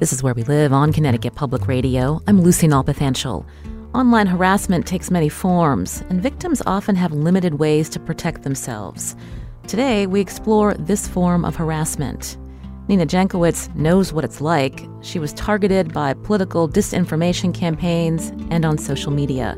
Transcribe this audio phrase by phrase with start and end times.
[0.00, 2.22] This is Where We Live on Connecticut Public Radio.
[2.26, 3.44] I'm Lucy Nalpathanchel.
[3.94, 9.14] Online harassment takes many forms, and victims often have limited ways to protect themselves.
[9.66, 12.38] Today, we explore this form of harassment.
[12.88, 14.88] Nina Jankowicz knows what it's like.
[15.02, 19.54] She was targeted by political disinformation campaigns and on social media.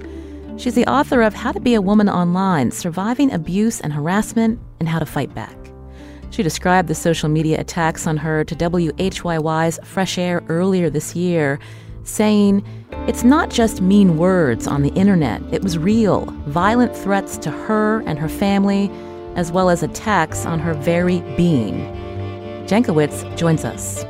[0.57, 4.89] She's the author of How to Be a Woman Online Surviving Abuse and Harassment and
[4.89, 5.62] How to Fight Back.
[6.33, 11.59] She described the social media attacks on her to WHYY's Fresh Air earlier this year,
[12.05, 12.65] saying,
[13.07, 18.01] It's not just mean words on the internet, it was real, violent threats to her
[18.07, 18.91] and her family,
[19.35, 21.85] as well as attacks on her very being.
[22.67, 24.07] Jankowicz joins us.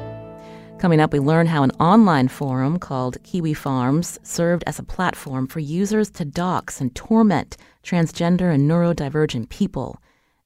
[0.79, 5.49] Coming up, we learn how an online forum called Kiwi Farms served as a platform
[5.49, 10.02] for users to dox and torment transgender and neurodivergent people.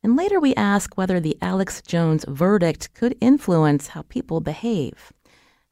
[0.06, 5.12] And later we ask whether the Alex Jones verdict could influence how people behave.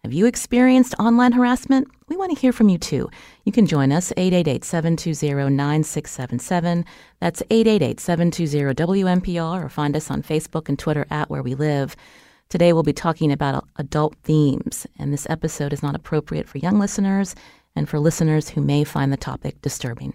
[0.03, 1.87] Have you experienced online harassment?
[2.09, 3.09] We want to hear from you too.
[3.45, 6.85] You can join us 888-720-9677.
[7.21, 11.95] That's 888-720-WNPR or find us on Facebook and Twitter at Where We Live.
[12.49, 16.81] Today we'll be talking about adult themes, and this episode is not appropriate for young
[16.81, 17.37] listeners
[17.77, 20.13] and for listeners who may find the topic disturbing.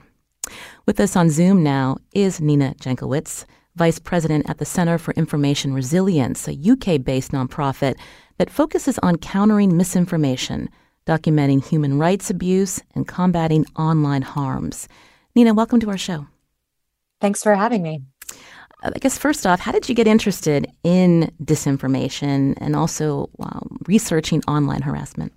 [0.85, 3.45] With us on Zoom now is Nina Jankowicz.
[3.79, 7.97] Vice President at the Center for Information Resilience, a UK based nonprofit
[8.37, 10.69] that focuses on countering misinformation,
[11.05, 14.89] documenting human rights abuse, and combating online harms.
[15.33, 16.27] Nina, welcome to our show.
[17.21, 18.01] Thanks for having me.
[18.83, 24.43] I guess first off, how did you get interested in disinformation and also um, researching
[24.45, 25.31] online harassment?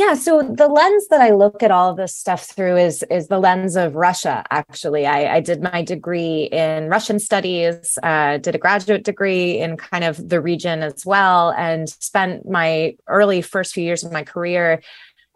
[0.00, 3.28] Yeah, so the lens that I look at all of this stuff through is is
[3.28, 4.42] the lens of Russia.
[4.50, 9.76] Actually, I, I did my degree in Russian studies, uh, did a graduate degree in
[9.76, 14.24] kind of the region as well, and spent my early first few years of my
[14.24, 14.80] career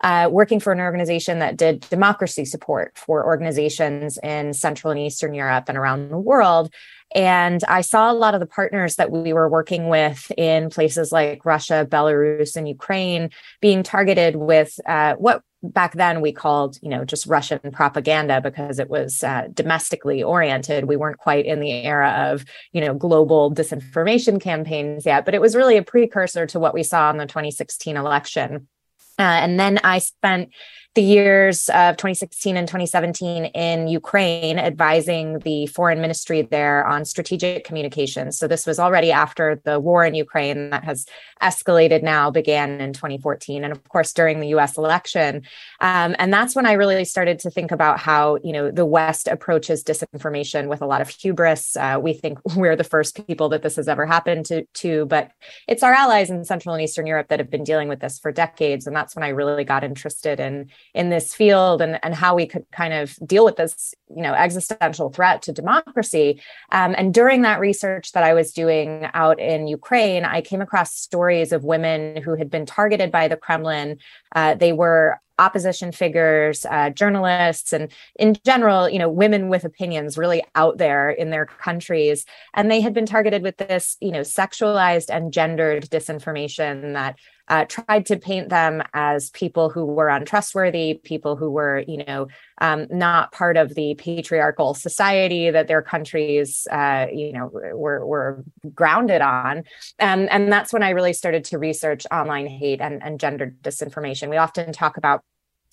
[0.03, 5.34] uh, working for an organization that did democracy support for organizations in Central and Eastern
[5.34, 6.72] Europe and around the world.
[7.14, 11.12] And I saw a lot of the partners that we were working with in places
[11.12, 13.30] like Russia, Belarus, and Ukraine
[13.60, 18.78] being targeted with uh, what back then we called you know just russian propaganda because
[18.78, 20.84] it was uh, domestically oriented.
[20.86, 25.41] We weren't quite in the era of you know global disinformation campaigns yet but it
[25.41, 28.69] was really a precursor to what we saw in the 2016 election.
[29.16, 30.50] Uh, and then i spent
[30.94, 37.65] the years of 2016 and 2017 in Ukraine, advising the foreign ministry there on strategic
[37.65, 38.38] communications.
[38.38, 41.06] So, this was already after the war in Ukraine that has
[41.43, 43.65] escalated now, began in 2014.
[43.65, 45.43] And of course, during the US election.
[45.81, 49.27] Um, and that's when I really started to think about how, you know, the West
[49.27, 51.77] approaches disinformation with a lot of hubris.
[51.77, 55.33] Uh, we think we're the first people that this has ever happened to, to, but
[55.66, 58.31] it's our allies in Central and Eastern Europe that have been dealing with this for
[58.31, 58.87] decades.
[58.87, 62.47] And that's when I really got interested in in this field and, and how we
[62.47, 66.41] could kind of deal with this you know existential threat to democracy.
[66.71, 70.95] Um, and during that research that i was doing out in ukraine i came across
[70.95, 73.99] stories of women who had been targeted by the kremlin.
[74.34, 80.16] Uh, they were opposition figures uh, journalists and in general you know women with opinions
[80.16, 82.25] really out there in their countries.
[82.55, 87.16] And they had been targeted with this you know sexualized and gendered disinformation that
[87.49, 92.27] uh, tried to paint them as people who were untrustworthy, people who were, you know,
[92.60, 98.45] um, not part of the patriarchal society that their countries, uh, you know, were, were
[98.74, 99.59] grounded on.
[100.01, 104.30] Um, and that's when I really started to research online hate and, and gender disinformation.
[104.30, 105.22] We often talk about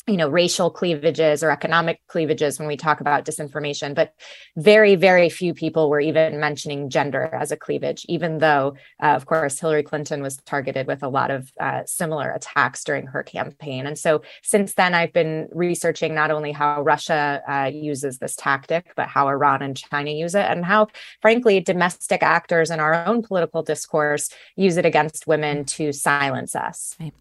[0.08, 4.14] you know racial cleavages or economic cleavages when we talk about disinformation but
[4.58, 9.26] very very few people were even mentioning gender as a cleavage even though uh, of
[9.28, 13.86] course hillary clinton was targeted with a lot of uh, similar attacks during her campaign.
[13.86, 18.94] And so since then i've been researching not only how russia uh, uses this tactic
[18.96, 20.88] but how iran and china use it and how
[21.22, 26.96] frankly domestic actors in our own political discourse use it against women to silence us.
[27.00, 27.14] Right.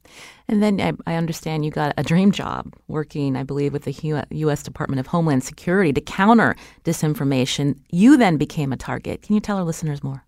[0.49, 2.70] and then I, I understand you got a dream job.
[2.70, 4.63] job working, I believe, with the U.S.
[4.63, 7.79] Department of Homeland Security to counter disinformation.
[7.91, 9.23] You then became a target.
[9.23, 10.25] Can you tell our listeners more?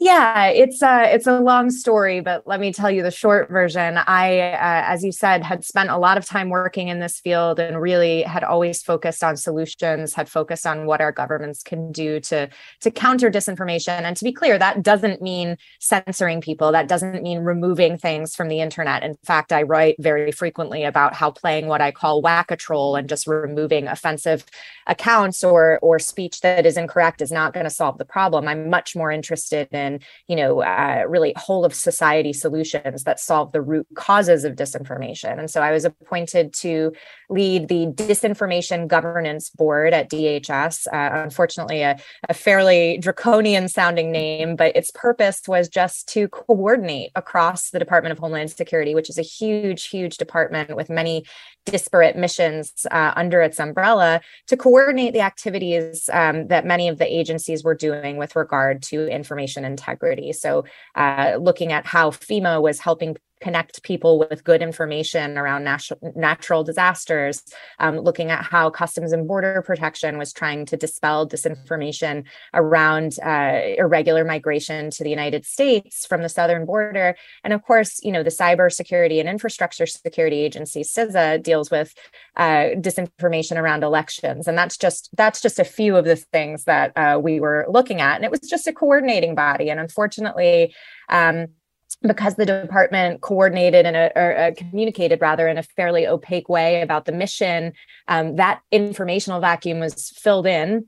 [0.00, 3.98] Yeah, it's a it's a long story, but let me tell you the short version.
[4.06, 7.58] I, uh, as you said, had spent a lot of time working in this field
[7.58, 12.20] and really had always focused on solutions, had focused on what our governments can do
[12.20, 12.48] to
[12.82, 14.02] to counter disinformation.
[14.02, 16.70] And to be clear, that doesn't mean censoring people.
[16.70, 19.02] That doesn't mean removing things from the internet.
[19.02, 22.94] In fact, I write very frequently about how playing what I call whack a troll
[22.94, 24.44] and just removing offensive
[24.86, 28.46] accounts or or speech that is incorrect is not going to solve the problem.
[28.46, 33.18] I'm much more interested in and you know uh, really whole of society solutions that
[33.18, 35.38] solve the root causes of disinformation.
[35.38, 36.92] And so i was appointed to
[37.30, 41.98] lead the disinformation governance board at dhs uh, unfortunately a,
[42.28, 48.12] a fairly draconian sounding name but its purpose was just to coordinate across the department
[48.12, 51.24] of homeland security which is a huge huge department with many
[51.70, 57.18] disparate missions uh, under its umbrella to coordinate the activities um, that many of the
[57.20, 60.32] agencies were doing with regard to information integrity.
[60.32, 60.64] So,
[60.94, 66.64] uh, looking at how FEMA was helping connect people with good information around natural natural
[66.64, 67.42] disasters,
[67.78, 72.24] um, looking at how Customs and Border Protection was trying to dispel disinformation
[72.54, 78.00] around uh, irregular migration to the United States from the southern border, and of course,
[78.02, 81.94] you know the Cybersecurity and Infrastructure Security Agency (CISA) deals with
[82.36, 86.92] uh, disinformation around elections, and that's just that's just a few of the things that
[86.96, 90.74] uh, we were looking at, and it was just a coordinating body, and unfortunately.
[91.08, 91.48] Um,
[91.96, 97.12] because the department coordinated and uh, communicated rather in a fairly opaque way about the
[97.12, 97.72] mission,
[98.08, 100.86] um, that informational vacuum was filled in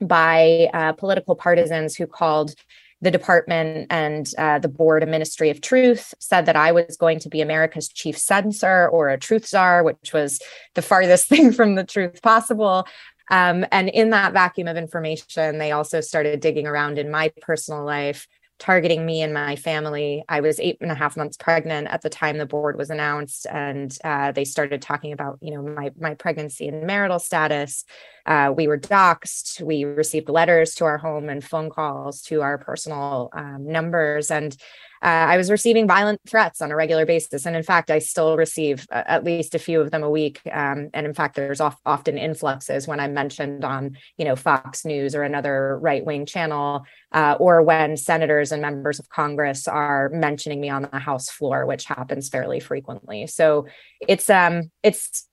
[0.00, 2.54] by uh, political partisans who called
[3.00, 7.18] the department and uh, the board a ministry of truth said that i was going
[7.18, 10.40] to be america's chief censor or a truth czar which was
[10.74, 12.86] the farthest thing from the truth possible.
[13.30, 17.84] Um, and in that vacuum of information they also started digging around in my personal
[17.84, 18.26] life
[18.62, 20.22] targeting me and my family.
[20.28, 23.44] I was eight and a half months pregnant at the time the board was announced,
[23.50, 27.84] and uh, they started talking about, you know, my my pregnancy and marital status.
[28.24, 29.60] Uh, we were doxxed.
[29.60, 34.56] We received letters to our home and phone calls to our personal um, numbers, and
[35.02, 37.44] uh, I was receiving violent threats on a regular basis.
[37.44, 40.40] And in fact, I still receive uh, at least a few of them a week.
[40.50, 44.84] Um, and in fact, there's off, often influxes when I'm mentioned on, you know, Fox
[44.84, 50.08] News or another right wing channel, uh, or when senators and members of Congress are
[50.10, 53.26] mentioning me on the House floor, which happens fairly frequently.
[53.26, 53.66] So
[54.06, 55.26] it's um it's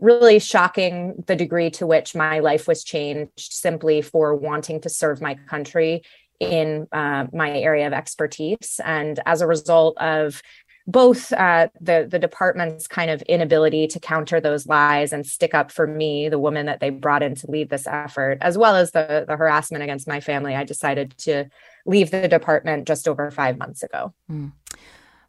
[0.00, 5.20] really shocking the degree to which my life was changed simply for wanting to serve
[5.20, 6.02] my country
[6.40, 8.80] in uh, my area of expertise.
[8.84, 10.42] And as a result of
[10.86, 15.72] both uh, the the department's kind of inability to counter those lies and stick up
[15.72, 18.92] for me, the woman that they brought in to lead this effort, as well as
[18.92, 21.46] the the harassment against my family, I decided to
[21.86, 24.14] leave the department just over five months ago.
[24.30, 24.52] Mm.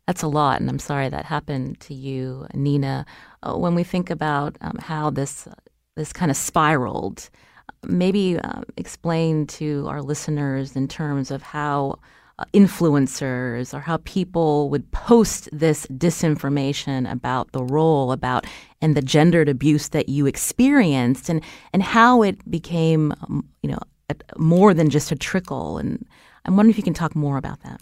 [0.06, 3.06] That's a lot, and I'm sorry that happened to you, Nina.
[3.42, 5.48] Uh, when we think about um, how this
[5.96, 7.30] this kind of spiraled,
[7.84, 12.00] maybe uh, explain to our listeners in terms of how
[12.40, 18.46] uh, influencers or how people would post this disinformation about the role about
[18.82, 21.44] and the gendered abuse that you experienced and
[21.74, 23.80] and how it became um, you know
[24.38, 26.06] more than just a trickle and
[26.46, 27.82] i'm wondering if you can talk more about that.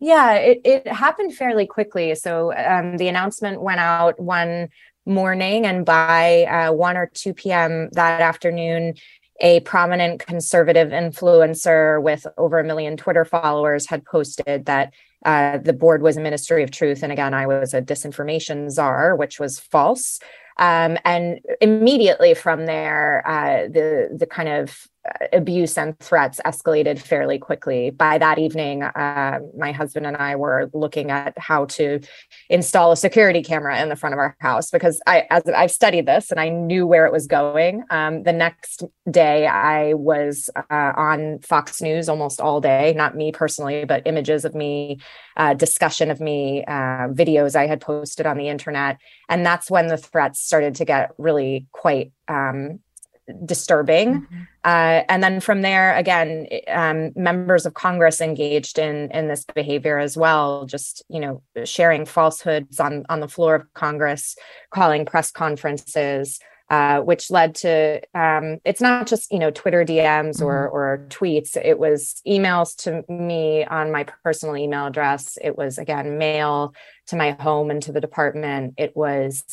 [0.00, 2.14] Yeah it, it happened fairly quickly.
[2.14, 4.68] So um, the announcement went out one
[5.06, 7.88] morning and by uh, 1 or 2 p.m.
[7.92, 8.94] that afternoon,
[9.40, 14.92] a prominent conservative influencer with over a million Twitter followers had posted that
[15.24, 17.02] uh, the board was a ministry of truth.
[17.02, 20.20] And again, I was a disinformation czar, which was false.
[20.58, 24.86] Um, and immediately from there, uh, the the kind of
[25.32, 27.90] abuse and threats escalated fairly quickly.
[27.90, 32.00] By that evening, uh, my husband and I were looking at how to
[32.48, 36.06] install a security camera in the front of our house because I, as I've studied
[36.06, 37.84] this and I knew where it was going.
[37.90, 42.92] Um, the next day, I was uh, on Fox News almost all day.
[42.96, 45.00] Not me personally, but images of me,
[45.36, 48.98] uh, discussion of me, uh, videos I had posted on the internet,
[49.28, 52.80] and that's when the threats started to get really quite um,
[53.44, 54.22] disturbing.
[54.22, 54.42] Mm-hmm.
[54.64, 59.98] Uh, and then from there, again, um, members of Congress engaged in in this behavior
[59.98, 60.66] as well.
[60.66, 64.36] Just you know, sharing falsehoods on on the floor of Congress,
[64.70, 66.38] calling press conferences.
[66.68, 70.74] Uh, which led to um, it's not just you know Twitter DMs or mm-hmm.
[70.74, 71.56] or tweets.
[71.56, 75.38] It was emails to me on my personal email address.
[75.40, 76.74] It was again mail
[77.06, 78.74] to my home and to the department.
[78.78, 79.44] It was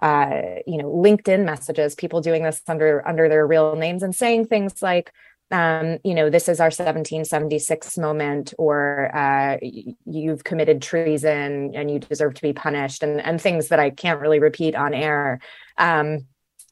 [0.00, 4.46] uh, you know linkedin messages people doing this under under their real names and saying
[4.46, 5.12] things like
[5.52, 9.56] um, you know, this is our 1776 moment, or uh,
[10.04, 14.20] you've committed treason and you deserve to be punished, and, and things that I can't
[14.20, 15.40] really repeat on air.
[15.76, 16.26] Um,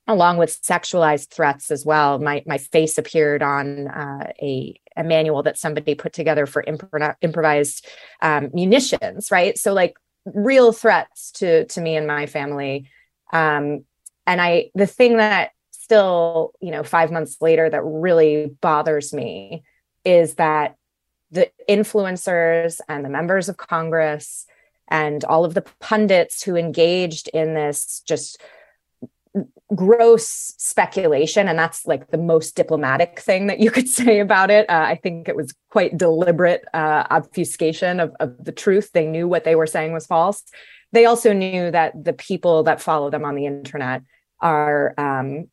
[0.07, 2.19] along with sexualized threats as well.
[2.19, 7.15] My my face appeared on uh, a a manual that somebody put together for impro-
[7.21, 7.87] improvised
[8.23, 9.57] um, munitions, right?
[9.59, 12.89] So like real threats to to me and my family.
[13.33, 13.85] Um,
[14.27, 19.63] and I the thing that still, you know, five months later that really bothers me
[20.05, 20.77] is that
[21.31, 24.47] the influencers and the members of Congress
[24.89, 28.41] and all of the pundits who engaged in this just
[29.75, 34.69] gross speculation and that's like the most diplomatic thing that you could say about it.
[34.69, 38.91] Uh, i think it was quite deliberate uh, obfuscation of, of the truth.
[38.93, 40.43] They knew what they were saying was false
[40.93, 44.03] they also knew that the people that follow them on the internet
[44.41, 45.49] are um,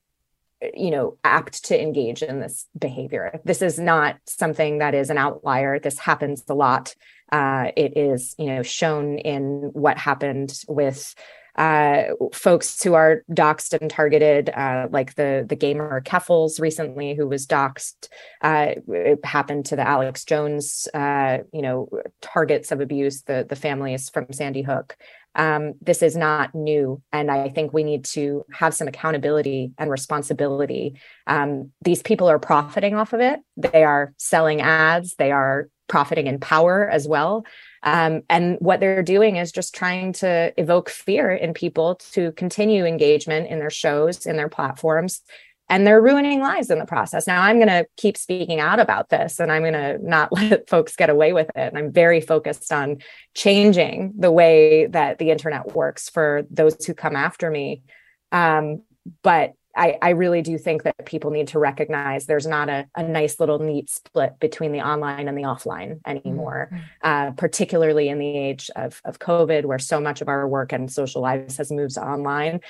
[0.73, 3.39] you know apt to engage in this behavior.
[3.43, 5.79] This is not something that is an outlier.
[5.79, 6.95] This happens a lot.
[7.31, 11.15] Uh, it is you know shown in what happened with
[11.55, 17.27] uh, folks who are doxxed and targeted, uh, like the the gamer Keffals recently, who
[17.27, 18.09] was doxxed.
[18.41, 21.89] Uh, it happened to the Alex Jones, uh, you know,
[22.21, 24.97] targets of abuse, the the families from Sandy Hook
[25.35, 27.01] um, this is not new.
[27.11, 30.99] And I think we need to have some accountability and responsibility.
[31.27, 33.39] Um, these people are profiting off of it.
[33.57, 37.45] They are selling ads, they are profiting in power as well.
[37.85, 42.83] Um, and what they're doing is just trying to evoke fear in people to continue
[42.83, 45.21] engagement in their shows, in their platforms,
[45.69, 47.25] and they're ruining lives in the process.
[47.25, 50.69] Now, I'm going to keep speaking out about this and I'm going to not let
[50.69, 51.55] folks get away with it.
[51.55, 52.97] And I'm very focused on
[53.33, 57.83] changing the way that the internet works for those who come after me.
[58.31, 58.83] Um,
[59.23, 63.03] but I, I, really do think that people need to recognize there's not a, a,
[63.03, 66.83] nice little neat split between the online and the offline anymore, mm-hmm.
[67.01, 70.91] uh, particularly in the age of, of COVID, where so much of our work and
[70.91, 72.61] social lives has moved online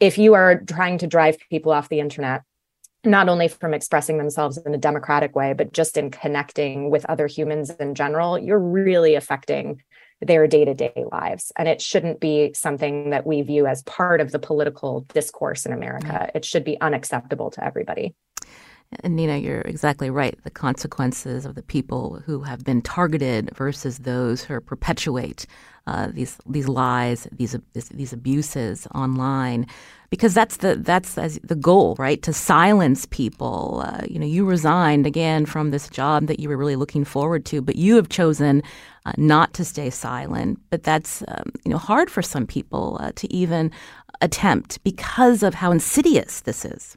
[0.00, 2.42] if you are trying to drive people off the internet
[3.06, 7.26] not only from expressing themselves in a democratic way but just in connecting with other
[7.26, 9.82] humans in general you're really affecting
[10.20, 14.38] their day-to-day lives and it shouldn't be something that we view as part of the
[14.38, 18.14] political discourse in america it should be unacceptable to everybody
[19.02, 20.38] and Nina, you're exactly right.
[20.44, 25.46] The consequences of the people who have been targeted versus those who perpetuate
[25.86, 29.66] uh, these these lies, these these abuses online,
[30.08, 32.22] because that's the that's the goal, right?
[32.22, 33.82] To silence people.
[33.84, 37.44] Uh, you know, you resigned again from this job that you were really looking forward
[37.46, 38.62] to, but you have chosen
[39.06, 40.60] uh, not to stay silent.
[40.70, 43.70] But that's um, you know hard for some people uh, to even
[44.20, 46.96] attempt because of how insidious this is.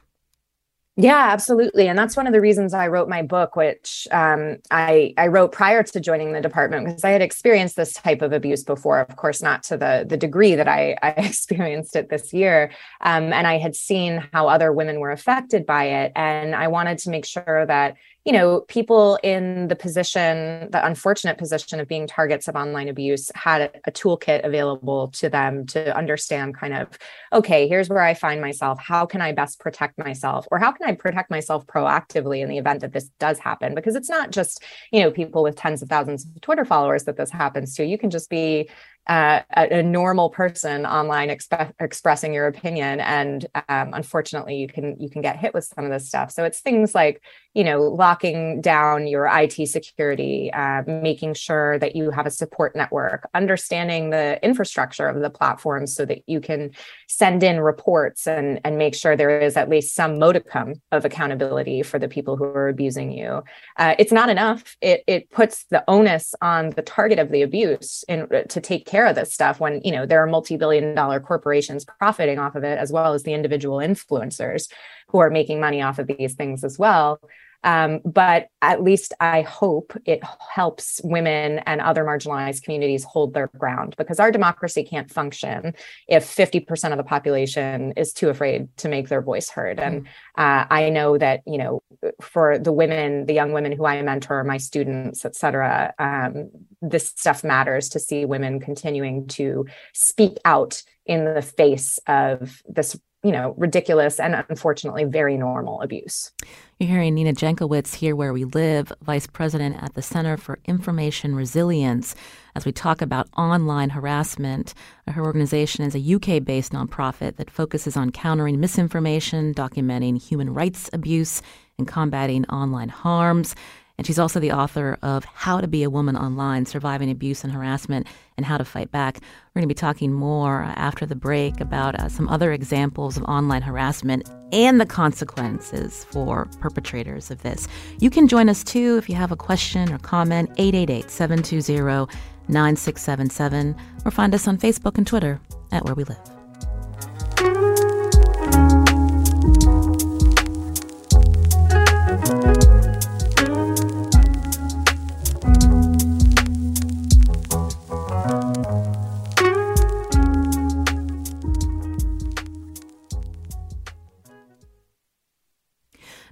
[1.00, 5.14] Yeah, absolutely, and that's one of the reasons I wrote my book, which um, I
[5.16, 8.64] I wrote prior to joining the department because I had experienced this type of abuse
[8.64, 8.98] before.
[8.98, 13.32] Of course, not to the the degree that I, I experienced it this year, um,
[13.32, 17.10] and I had seen how other women were affected by it, and I wanted to
[17.10, 17.94] make sure that
[18.24, 23.30] you know, people in the position, the unfortunate position of being targets of online abuse
[23.34, 26.98] had a, toolkit available to them to understand kind of,
[27.32, 28.78] okay, here's where I find myself.
[28.78, 30.46] How can I best protect myself?
[30.50, 33.74] Or how can I protect myself proactively in the event that this does happen?
[33.74, 37.16] Because it's not just, you know, people with tens of thousands of Twitter followers that
[37.16, 37.84] this happens to.
[37.84, 38.68] You can just be
[39.08, 43.00] uh, a, a, normal person online exp- expressing your opinion.
[43.00, 46.30] And um, unfortunately you can you can get hit with some of this stuff.
[46.30, 47.22] So it's things like
[47.54, 52.76] you know locking down your it security uh, making sure that you have a support
[52.76, 56.70] network understanding the infrastructure of the platform so that you can
[57.08, 61.82] send in reports and and make sure there is at least some modicum of accountability
[61.82, 63.42] for the people who are abusing you.
[63.78, 64.76] Uh, it's not enough.
[64.82, 68.97] It it puts the onus on the target of the abuse in to take care
[68.98, 72.64] care of this stuff when you know there are multi-billion dollar corporations profiting off of
[72.64, 74.68] it as well as the individual influencers
[75.08, 77.20] who are making money off of these things as well
[77.64, 80.22] um, but at least I hope it
[80.54, 85.74] helps women and other marginalized communities hold their ground because our democracy can't function
[86.06, 89.80] if 50% of the population is too afraid to make their voice heard.
[89.80, 90.40] And mm-hmm.
[90.40, 91.82] uh, I know that, you know,
[92.20, 96.50] for the women, the young women who I mentor, my students, et cetera, um,
[96.80, 102.98] this stuff matters to see women continuing to speak out in the face of this
[103.24, 106.30] you know, ridiculous and unfortunately very normal abuse.
[106.78, 111.34] You're hearing Nina Jankowicz here where we live, Vice President at the Center for Information
[111.34, 112.14] Resilience,
[112.54, 114.72] as we talk about online harassment.
[115.08, 120.88] Her organization is a UK based nonprofit that focuses on countering misinformation, documenting human rights
[120.92, 121.42] abuse,
[121.78, 123.56] and combating online harms.
[123.98, 127.52] And she's also the author of How to Be a Woman Online Surviving Abuse and
[127.52, 129.18] Harassment and How to Fight Back.
[129.18, 133.24] We're going to be talking more after the break about uh, some other examples of
[133.24, 137.66] online harassment and the consequences for perpetrators of this.
[137.98, 142.06] You can join us too if you have a question or comment, 888 720
[142.50, 145.40] 9677, or find us on Facebook and Twitter
[145.72, 146.37] at Where We Live.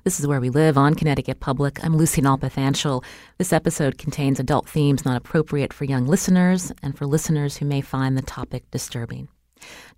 [0.06, 1.84] This is Where We Live on Connecticut Public.
[1.84, 3.02] I'm Lucy Nalpathanchel.
[3.38, 7.80] This episode contains adult themes not appropriate for young listeners and for listeners who may
[7.80, 9.26] find the topic disturbing.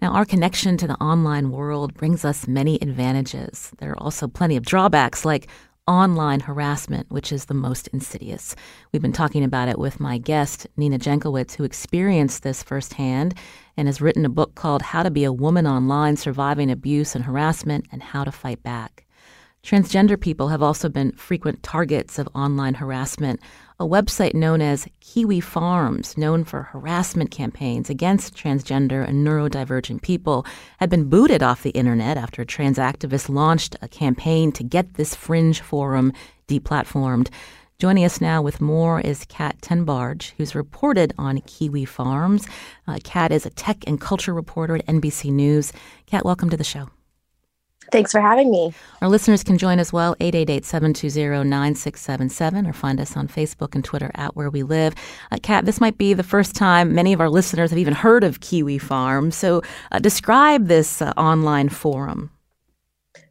[0.01, 3.71] Now, our connection to the online world brings us many advantages.
[3.81, 5.49] There are also plenty of drawbacks, like
[5.87, 8.57] online harassment, which is the most insidious.
[8.93, 13.35] We've been talking about it with my guest, Nina Jankowicz, who experienced this firsthand
[13.77, 17.27] and has written a book called How to Be a Woman Online Surviving Abuse and
[17.27, 19.05] Harassment and How to Fight Back.
[19.63, 23.41] Transgender people have also been frequent targets of online harassment.
[23.81, 30.47] A website known as Kiwi Farms, known for harassment campaigns against transgender and neurodivergent people,
[30.79, 34.95] had been booted off the internet after a trans activists launched a campaign to get
[34.95, 36.13] this fringe forum
[36.47, 37.29] deplatformed.
[37.79, 42.49] Joining us now with more is Kat Tenbarge, who's reported on Kiwi Farms.
[42.89, 45.73] Uh, Kat is a tech and culture reporter at NBC News.
[46.07, 46.89] Kat, welcome to the show.
[47.91, 48.73] Thanks for having me.
[49.01, 54.37] Our listeners can join as well, 888-720-9677, or find us on Facebook and Twitter at
[54.37, 54.95] Where We Live.
[55.33, 58.25] Uh, Kat, this might be the first time many of our listeners have even heard
[58.25, 59.31] of Kiwi Farm.
[59.31, 62.31] So uh, describe this uh, online forum.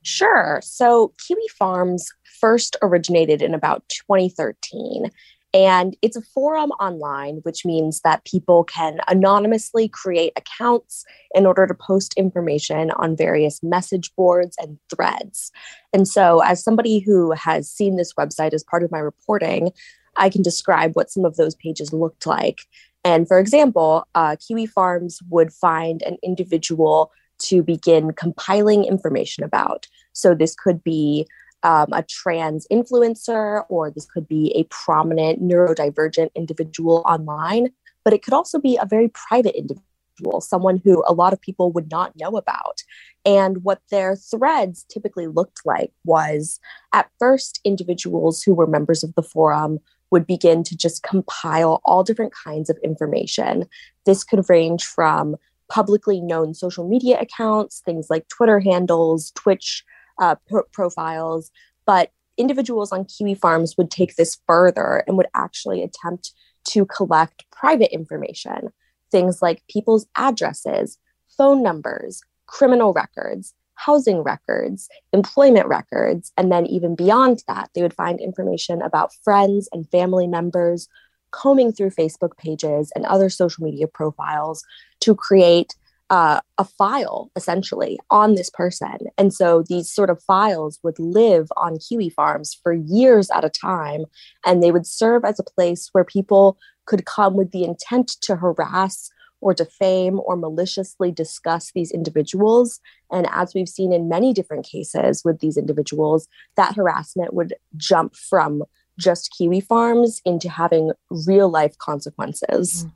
[0.01, 0.59] Sure.
[0.63, 5.11] So Kiwi Farms first originated in about 2013
[5.57, 11.03] and it's a forum online, which means that people can anonymously create accounts
[11.33, 15.51] in order to post information on various message boards and threads.
[15.93, 19.71] And so, as somebody who has seen this website as part of my reporting,
[20.15, 22.59] I can describe what some of those pages looked like.
[23.03, 29.87] And for example, uh, Kiwi Farms would find an individual to begin compiling information about.
[30.13, 31.25] So, this could be
[31.63, 37.69] um, a trans influencer, or this could be a prominent neurodivergent individual online,
[38.03, 41.71] but it could also be a very private individual, someone who a lot of people
[41.71, 42.83] would not know about.
[43.25, 46.59] And what their threads typically looked like was
[46.93, 52.03] at first, individuals who were members of the forum would begin to just compile all
[52.03, 53.65] different kinds of information.
[54.05, 55.35] This could range from
[55.69, 59.83] publicly known social media accounts, things like Twitter handles, Twitch
[60.19, 61.51] uh, pro- profiles,
[61.85, 66.31] but individuals on Kiwi farms would take this further and would actually attempt
[66.69, 68.69] to collect private information,
[69.11, 70.97] things like people's addresses,
[71.37, 77.93] phone numbers, criminal records, housing records, employment records, and then even beyond that, they would
[77.93, 80.87] find information about friends and family members,
[81.31, 84.63] combing through Facebook pages and other social media profiles
[85.01, 85.75] to create
[86.09, 88.97] uh, a file essentially on this person.
[89.17, 93.49] And so these sort of files would live on Kiwi farms for years at a
[93.49, 94.05] time.
[94.45, 98.37] And they would serve as a place where people could come with the intent to
[98.37, 99.09] harass
[99.41, 102.79] or defame or maliciously discuss these individuals.
[103.11, 108.15] And as we've seen in many different cases with these individuals, that harassment would jump
[108.15, 108.63] from
[108.97, 110.91] just Kiwi farms into having
[111.27, 112.85] real life consequences.
[112.85, 112.91] Mm.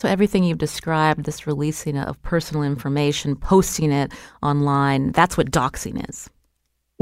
[0.00, 6.08] So, everything you've described, this releasing of personal information, posting it online, that's what doxing
[6.08, 6.30] is.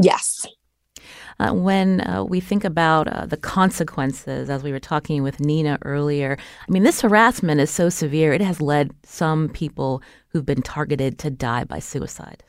[0.02, 0.46] Yes.
[1.38, 5.78] Uh, when uh, we think about uh, the consequences, as we were talking with Nina
[5.82, 10.62] earlier, I mean, this harassment is so severe, it has led some people who've been
[10.62, 12.44] targeted to die by suicide.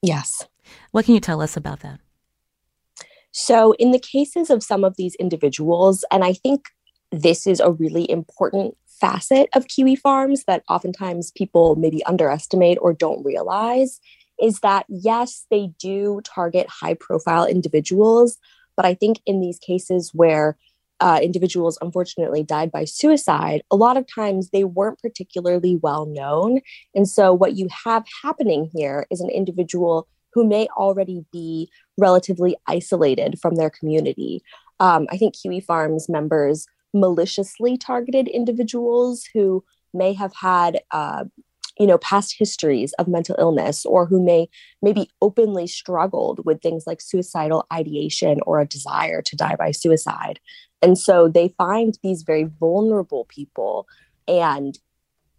[0.00, 0.46] Yes.
[0.92, 2.00] What can you tell us about that?
[3.32, 6.68] So, in the cases of some of these individuals, and I think
[7.10, 12.92] this is a really important facet of Kiwi farms that oftentimes people maybe underestimate or
[12.92, 14.00] don't realize
[14.40, 18.38] is that yes, they do target high profile individuals,
[18.76, 20.56] but I think in these cases where
[21.00, 26.60] uh, individuals unfortunately died by suicide, a lot of times they weren't particularly well known.
[26.94, 32.56] And so, what you have happening here is an individual who may already be relatively
[32.66, 34.42] isolated from their community.
[34.80, 41.24] Um, I think Kiwi Farms members maliciously targeted individuals who may have had uh,
[41.78, 44.48] you know past histories of mental illness or who may
[44.80, 50.38] maybe openly struggled with things like suicidal ideation or a desire to die by suicide.
[50.82, 53.86] And so they find these very vulnerable people
[54.28, 54.78] and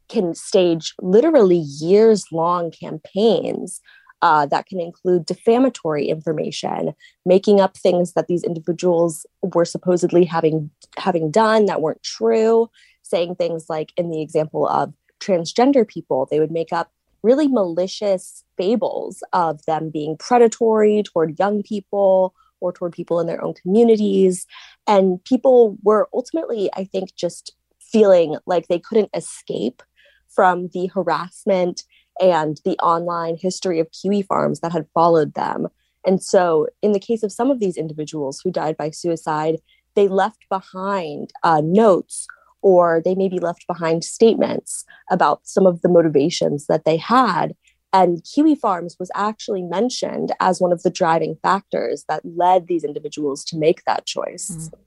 [0.07, 3.81] can stage literally years long campaigns
[4.21, 6.93] uh, that can include defamatory information,
[7.25, 12.69] making up things that these individuals were supposedly having having done that weren't true,
[13.01, 16.91] saying things like in the example of transgender people, they would make up
[17.23, 23.43] really malicious fables of them being predatory toward young people or toward people in their
[23.43, 24.45] own communities.
[24.87, 29.81] And people were ultimately, I think, just feeling like they couldn't escape
[30.29, 31.83] from the harassment
[32.21, 35.67] and the online history of kiwi farms that had followed them.
[36.05, 39.57] And so, in the case of some of these individuals who died by suicide,
[39.95, 42.27] they left behind uh, notes
[42.61, 47.55] or they maybe left behind statements about some of the motivations that they had.
[47.93, 52.83] And Kiwi Farms was actually mentioned as one of the driving factors that led these
[52.83, 54.51] individuals to make that choice.
[54.51, 54.81] Mm-hmm.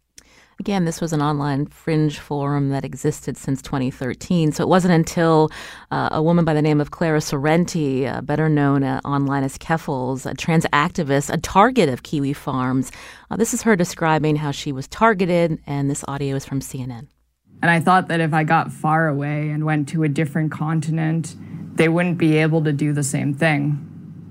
[0.61, 4.51] Again, this was an online fringe forum that existed since 2013.
[4.51, 5.51] So it wasn't until
[5.93, 9.57] uh, a woman by the name of Clara Sorrenti, uh, better known uh, online as
[9.57, 12.91] Keffals, a trans activist, a target of Kiwi Farms,
[13.31, 17.07] uh, this is her describing how she was targeted, and this audio is from CNN.
[17.63, 21.37] And I thought that if I got far away and went to a different continent,
[21.75, 23.85] they wouldn't be able to do the same thing.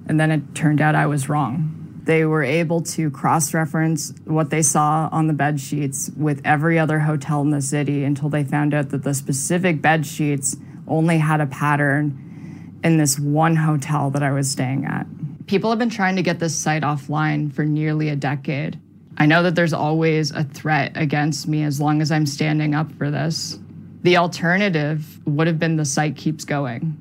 [0.08, 1.87] And then it turned out I was wrong.
[2.08, 6.80] They were able to cross reference what they saw on the bed sheets with every
[6.80, 10.56] other hotel in the city until they found out that the specific bed sheets
[10.88, 15.06] only had a pattern in this one hotel that I was staying at.
[15.48, 18.80] People have been trying to get this site offline for nearly a decade.
[19.18, 22.90] I know that there's always a threat against me as long as I'm standing up
[22.94, 23.60] for this.
[24.04, 26.96] The alternative would have been the site keeps going.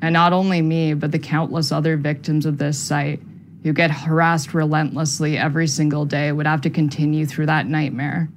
[0.00, 3.20] And not only me, but the countless other victims of this site
[3.62, 8.28] who get harassed relentlessly every single day would have to continue through that nightmare.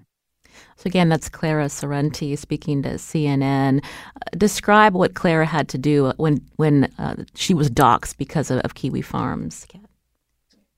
[0.82, 3.84] So, again, that's Clara Sorrenti speaking to CNN.
[3.84, 8.62] Uh, describe what Clara had to do when, when uh, she was doxxed because of,
[8.62, 9.68] of Kiwi Farms.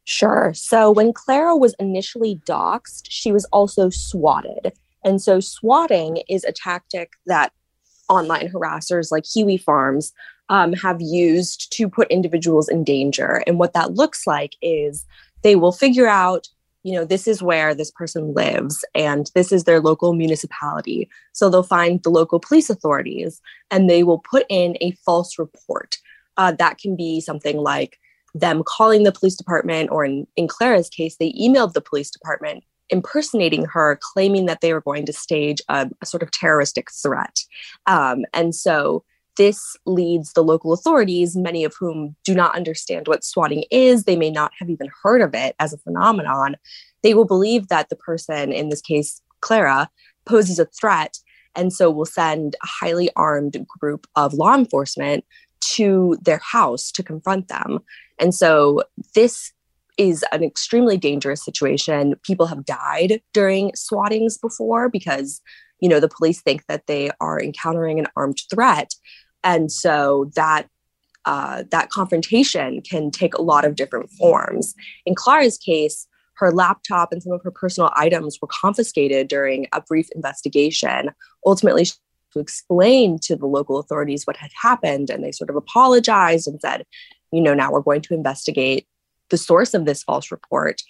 [0.03, 0.51] Sure.
[0.53, 4.73] So, when Clara was initially doxxed, she was also swatted.
[5.06, 7.53] And so, swatting is a tactic that
[8.10, 10.12] online harassers like Kiwi Farms
[10.53, 13.43] um, have used to put individuals in danger.
[13.47, 15.03] And what that looks like is
[15.41, 16.47] they will figure out,
[16.83, 21.09] you know, this is where this person lives and this is their local municipality.
[21.31, 25.97] So they'll find the local police authorities and they will put in a false report.
[26.37, 27.97] Uh, that can be something like
[28.35, 32.63] them calling the police department, or in, in Clara's case, they emailed the police department
[32.89, 37.39] impersonating her, claiming that they were going to stage a, a sort of terroristic threat.
[37.87, 39.03] Um, and so
[39.37, 44.15] this leads the local authorities, many of whom do not understand what swatting is, they
[44.15, 46.55] may not have even heard of it as a phenomenon.
[47.01, 49.89] They will believe that the person, in this case, Clara,
[50.25, 51.17] poses a threat
[51.55, 55.25] and so will send a highly armed group of law enforcement
[55.61, 57.79] to their house to confront them.
[58.19, 58.83] And so
[59.15, 59.51] this
[59.97, 62.15] is an extremely dangerous situation.
[62.23, 65.41] People have died during swattings before because,
[65.79, 68.93] you know, the police think that they are encountering an armed threat
[69.43, 70.67] and so that
[71.25, 74.75] uh, that confrontation can take a lot of different forms.
[75.06, 79.79] In Clara's case, her laptop and some of her personal items were confiscated during a
[79.79, 81.12] brief investigation.
[81.45, 81.86] Ultimately,
[82.34, 86.60] to explain to the local authorities what had happened, and they sort of apologized and
[86.60, 86.86] said,
[87.32, 88.88] you know, now we're going to investigate
[89.29, 90.82] the source of this false report.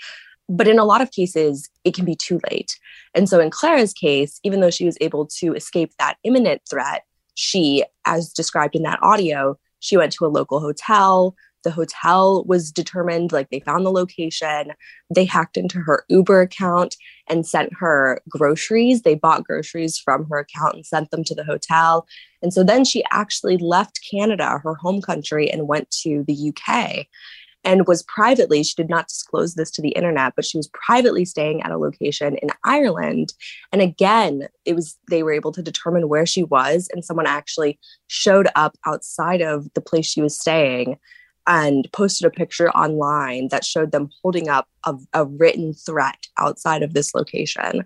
[0.49, 2.77] But in a lot of cases, it can be too late.
[3.13, 7.03] And so in Clara's case, even though she was able to escape that imminent threat,
[7.35, 11.35] she, as described in that audio, she went to a local hotel.
[11.63, 14.73] The hotel was determined, like they found the location.
[15.13, 16.95] They hacked into her Uber account
[17.29, 19.01] and sent her groceries.
[19.01, 22.05] They bought groceries from her account and sent them to the hotel.
[22.41, 27.07] And so then she actually left Canada, her home country, and went to the UK
[27.63, 31.25] and was privately, she did not disclose this to the internet, but she was privately
[31.25, 33.33] staying at a location in Ireland.
[33.71, 37.79] And again, it was they were able to determine where she was, and someone actually
[38.07, 40.97] showed up outside of the place she was staying
[41.45, 46.83] and posted a picture online that showed them holding up a, a written threat outside
[46.83, 47.83] of this location.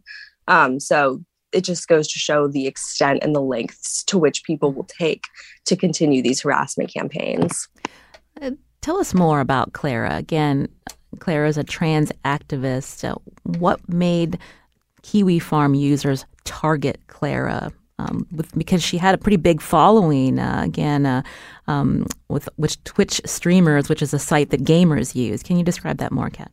[0.47, 4.73] Um, so it just goes to show the extent and the lengths to which people
[4.73, 5.23] will take
[5.65, 7.67] to continue these harassment campaigns.
[8.81, 10.15] Tell us more about Clara.
[10.15, 10.69] Again,
[11.19, 13.03] Clara is a trans activist.
[13.03, 14.37] Uh, what made
[15.01, 17.71] Kiwi Farm users target Clara?
[17.99, 21.23] Um, with, because she had a pretty big following, uh, again, uh,
[21.65, 25.41] um, with which Twitch streamers, which is a site that gamers use.
[25.41, 26.51] Can you describe that more, Kat?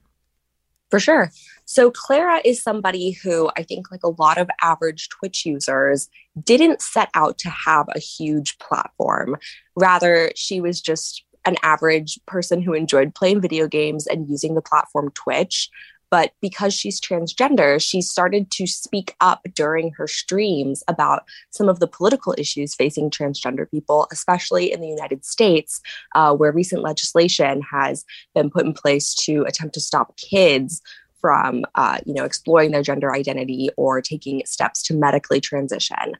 [0.90, 1.30] For sure.
[1.66, 6.08] So, Clara is somebody who I think, like a lot of average Twitch users,
[6.42, 9.37] didn't set out to have a huge platform.
[9.76, 14.62] Rather, she was just an average person who enjoyed playing video games and using the
[14.62, 15.70] platform Twitch.
[16.11, 21.80] But because she's transgender, she started to speak up during her streams about some of
[21.80, 25.80] the political issues facing transgender people, especially in the United States,
[26.14, 30.80] uh, where recent legislation has been put in place to attempt to stop kids
[31.20, 36.12] from uh, you know exploring their gender identity or taking steps to medically transition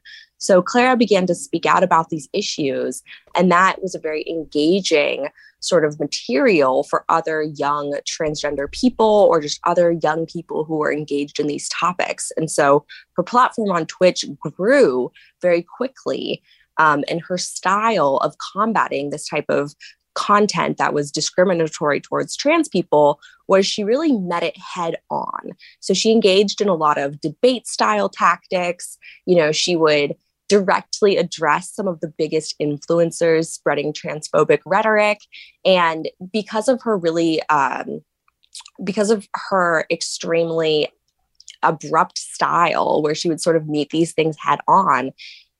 [0.45, 3.03] so clara began to speak out about these issues
[3.35, 5.27] and that was a very engaging
[5.59, 10.93] sort of material for other young transgender people or just other young people who are
[10.93, 16.41] engaged in these topics and so her platform on twitch grew very quickly
[16.77, 19.73] um, and her style of combating this type of
[20.15, 25.51] content that was discriminatory towards trans people was she really met it head on.
[25.81, 28.97] So she engaged in a lot of debate style tactics.
[29.25, 30.15] You know, she would
[30.47, 35.19] directly address some of the biggest influencers spreading transphobic rhetoric.
[35.63, 38.01] And because of her really, um,
[38.83, 40.89] because of her extremely
[41.63, 45.11] abrupt style where she would sort of meet these things head on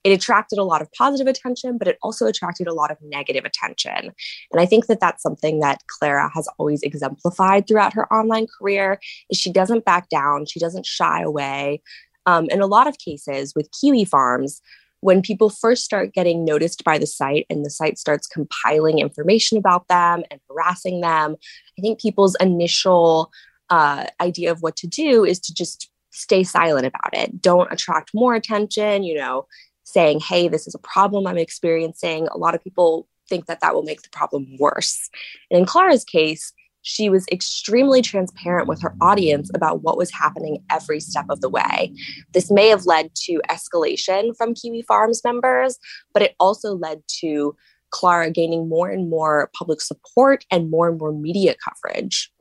[0.05, 3.43] it attracted a lot of positive attention, but it also attracted a lot of negative
[3.43, 4.13] attention.
[4.51, 8.99] And I think that that's something that Clara has always exemplified throughout her online career
[9.31, 11.81] is she doesn't back down, she doesn't shy away.
[12.25, 14.61] Um, in a lot of cases with Kiwi Farms,
[15.01, 19.57] when people first start getting noticed by the site and the site starts compiling information
[19.57, 21.35] about them and harassing them,
[21.77, 23.31] I think people's initial
[23.69, 27.41] uh, idea of what to do is to just stay silent about it.
[27.41, 29.47] Don't attract more attention, you know,
[29.83, 33.73] saying, hey, this is a problem I'm experiencing, a lot of people think that that
[33.73, 35.09] will make the problem worse.
[35.51, 36.53] And in Clara's case,
[36.85, 41.49] she was extremely transparent with her audience about what was happening every step of the
[41.49, 41.91] way.
[42.31, 45.79] This may have led to escalation from Kiwi Farms members,
[46.13, 47.55] but it also led to
[47.89, 52.31] Clara gaining more and more public support and more and more media coverage.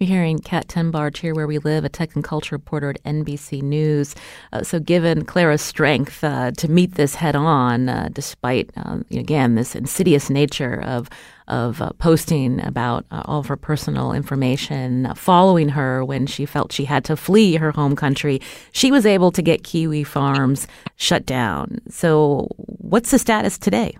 [0.00, 3.62] You're hearing Kat Tenbarge here where we live, a tech and culture reporter at NBC
[3.62, 4.14] News.
[4.52, 9.54] Uh, so, given Clara's strength uh, to meet this head on, uh, despite, um, again,
[9.54, 11.08] this insidious nature of
[11.48, 16.72] of uh, posting about uh, all of her personal information, following her when she felt
[16.72, 18.40] she had to flee her home country,
[18.72, 21.80] she was able to get Kiwi Farms shut down.
[21.88, 23.96] So, what's the status today?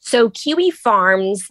[0.00, 1.50] So, Kiwi Farms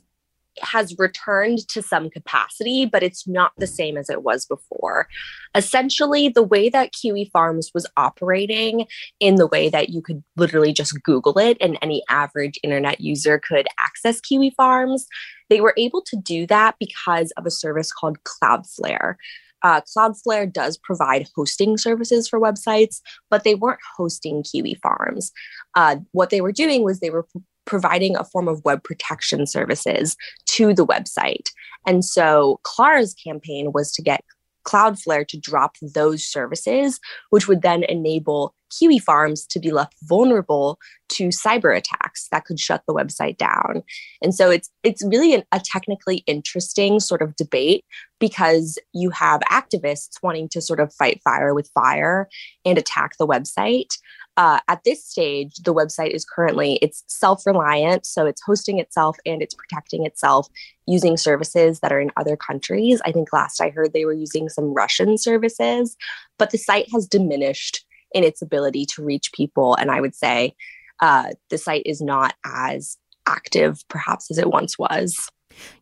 [0.62, 5.08] has returned to some capacity, but it's not the same as it was before.
[5.56, 8.86] Essentially, the way that Kiwi Farms was operating,
[9.20, 13.40] in the way that you could literally just Google it and any average internet user
[13.40, 15.08] could access Kiwi Farms,
[15.50, 19.16] they were able to do that because of a service called Cloudflare.
[19.62, 25.32] Uh, Cloudflare does provide hosting services for websites, but they weren't hosting Kiwi Farms.
[25.76, 27.28] Uh, what they were doing was they were
[27.70, 31.50] providing a form of web protection services to the website.
[31.86, 34.24] And so Clara's campaign was to get
[34.66, 40.78] Cloudflare to drop those services, which would then enable Kiwi farms to be left vulnerable
[41.10, 43.82] to cyber attacks that could shut the website down.
[44.22, 47.84] And so it's it's really an, a technically interesting sort of debate
[48.20, 52.30] because you have activists wanting to sort of fight fire with fire
[52.64, 53.98] and attack the website,
[54.40, 59.42] uh, at this stage, the website is currently it's self-reliant, so it's hosting itself and
[59.42, 60.48] it's protecting itself
[60.88, 63.02] using services that are in other countries.
[63.04, 65.98] I think last I heard they were using some Russian services,
[66.38, 70.56] but the site has diminished in its ability to reach people, and I would say
[71.02, 72.98] uh, the site is not as
[73.28, 75.30] active, perhaps, as it once was.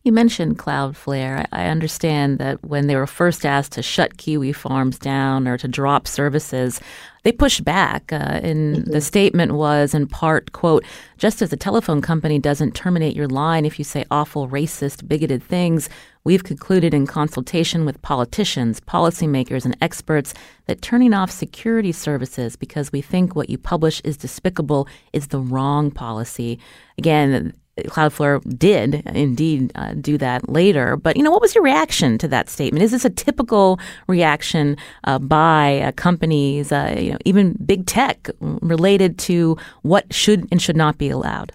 [0.02, 1.46] You mentioned Cloudflare.
[1.52, 5.68] I understand that when they were first asked to shut Kiwi Farms down or to
[5.68, 6.80] drop services,
[7.28, 8.10] they pushed back.
[8.10, 8.90] Uh, and mm-hmm.
[8.90, 10.82] the statement was, in part, quote,
[11.18, 15.42] just as a telephone company doesn't terminate your line if you say awful, racist, bigoted
[15.42, 15.90] things,
[16.24, 20.32] we've concluded in consultation with politicians, policymakers, and experts
[20.64, 25.40] that turning off security services because we think what you publish is despicable is the
[25.40, 26.58] wrong policy.
[26.96, 27.52] Again,
[27.86, 30.96] Cloudflare did indeed uh, do that later.
[30.96, 32.82] But you know, what was your reaction to that statement?
[32.82, 38.30] Is this a typical reaction uh, by uh, companies, uh, you know, even big tech,
[38.40, 41.52] related to what should and should not be allowed?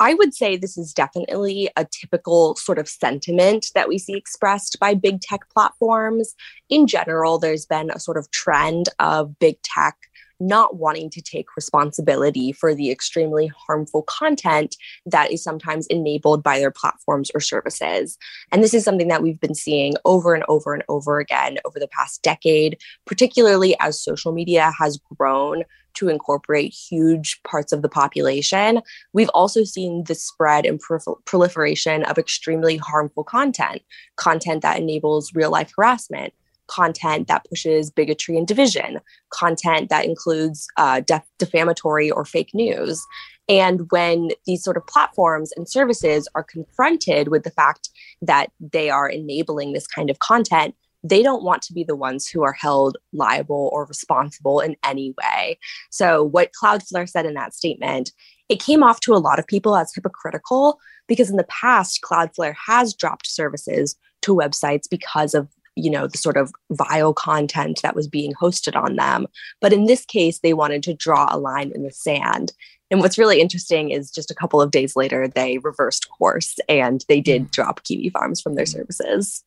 [0.00, 4.78] I would say this is definitely a typical sort of sentiment that we see expressed
[4.78, 6.34] by big tech platforms.
[6.68, 9.96] In general, there's been a sort of trend of big tech
[10.40, 16.58] not wanting to take responsibility for the extremely harmful content that is sometimes enabled by
[16.58, 18.16] their platforms or services.
[18.52, 21.78] And this is something that we've been seeing over and over and over again over
[21.78, 27.88] the past decade, particularly as social media has grown to incorporate huge parts of the
[27.88, 28.80] population.
[29.12, 30.80] We've also seen the spread and
[31.24, 33.82] proliferation of extremely harmful content,
[34.16, 36.32] content that enables real life harassment,
[36.68, 39.00] content that pushes bigotry and division,
[39.30, 43.04] content that includes uh, def- defamatory or fake news.
[43.48, 47.88] And when these sort of platforms and services are confronted with the fact
[48.20, 52.28] that they are enabling this kind of content, they don't want to be the ones
[52.28, 55.58] who are held liable or responsible in any way.
[55.90, 58.12] So, what Cloudflare said in that statement,
[58.48, 62.54] it came off to a lot of people as hypocritical because in the past, Cloudflare
[62.66, 65.48] has dropped services to websites because of
[65.78, 69.26] you know the sort of vile content that was being hosted on them
[69.60, 72.52] but in this case they wanted to draw a line in the sand
[72.90, 77.04] and what's really interesting is just a couple of days later they reversed course and
[77.08, 77.50] they did mm.
[77.50, 79.44] drop kiwi farms from their services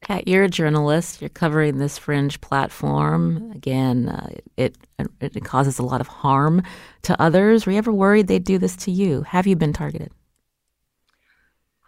[0.00, 1.20] Kat, you're a journalist.
[1.20, 3.50] You're covering this fringe platform.
[3.54, 4.76] Again, uh, it
[5.20, 6.62] it causes a lot of harm
[7.02, 7.66] to others.
[7.66, 9.22] Were you ever worried they'd do this to you?
[9.22, 10.12] Have you been targeted?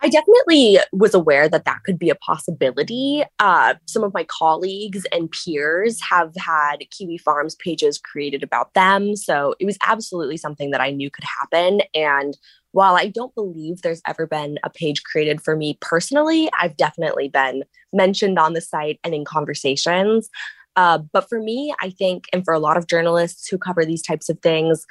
[0.02, 3.22] I definitely was aware that that could be a possibility.
[3.38, 9.14] Uh, some of my colleagues and peers have had Kiwi Farms pages created about them.
[9.14, 11.82] So it was absolutely something that I knew could happen.
[11.94, 12.36] And
[12.72, 17.28] while I don't believe there's ever been a page created for me personally, I've definitely
[17.28, 20.30] been mentioned on the site and in conversations.
[20.76, 24.02] Uh, but for me, I think, and for a lot of journalists who cover these
[24.02, 24.86] types of things,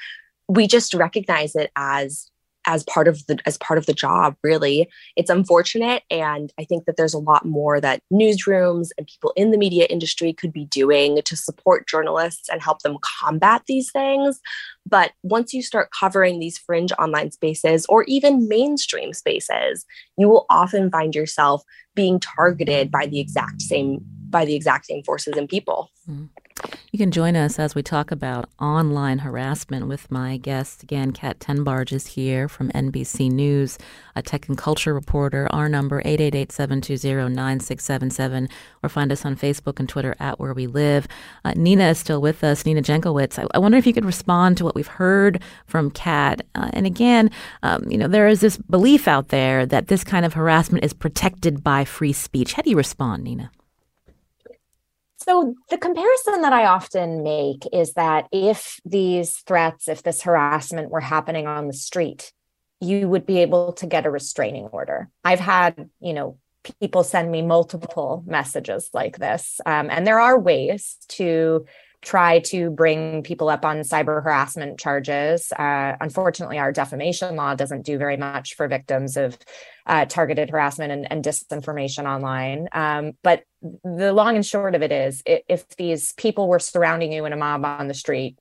[0.48, 2.30] we just recognize it as
[2.69, 4.88] as part of the as part of the job really.
[5.15, 9.51] It's unfortunate and i think that there's a lot more that newsrooms and people in
[9.51, 14.39] the media industry could be doing to support journalists and help them combat these things.
[14.88, 19.86] But once you start covering these fringe online spaces or even mainstream spaces
[20.17, 21.63] you will often find yourself
[21.95, 25.89] being targeted by the exact same by the exact same forces and people.
[26.08, 26.25] Mm-hmm.
[26.91, 30.82] You can join us as we talk about online harassment with my guest.
[30.82, 33.78] Again, Kat Tenbarge is here from NBC News,
[34.15, 35.48] a tech and culture reporter.
[35.52, 38.50] Our number, 888-720-9677,
[38.82, 41.08] or find us on Facebook and Twitter at Where We Live.
[41.45, 43.38] Uh, Nina is still with us, Nina Jankowicz.
[43.38, 46.41] I, I, wonder if you could respond to what we've heard from Kat.
[46.56, 47.30] Uh, and again,
[47.62, 50.93] um, you know, there is this belief out there that this kind of harassment is
[50.93, 52.54] protected by free speech.
[52.54, 53.52] How do you respond, Nina?
[55.21, 60.89] So, the comparison that I often make is that if these threats, if this harassment
[60.89, 62.32] were happening on the street,
[62.79, 65.10] you would be able to get a restraining order.
[65.25, 66.38] I've had, you know,
[66.79, 69.60] people send me multiple messages like this.
[69.65, 71.65] Um, and there are ways to
[72.01, 75.51] try to bring people up on cyber harassment charges.
[75.51, 79.38] Uh, unfortunately, our defamation law doesn't do very much for victims of
[79.85, 82.69] uh, targeted harassment and, and disinformation online.
[82.71, 83.43] Um, but
[83.83, 87.38] the long and short of it is if these people were surrounding you in a
[87.38, 88.38] mob on the street,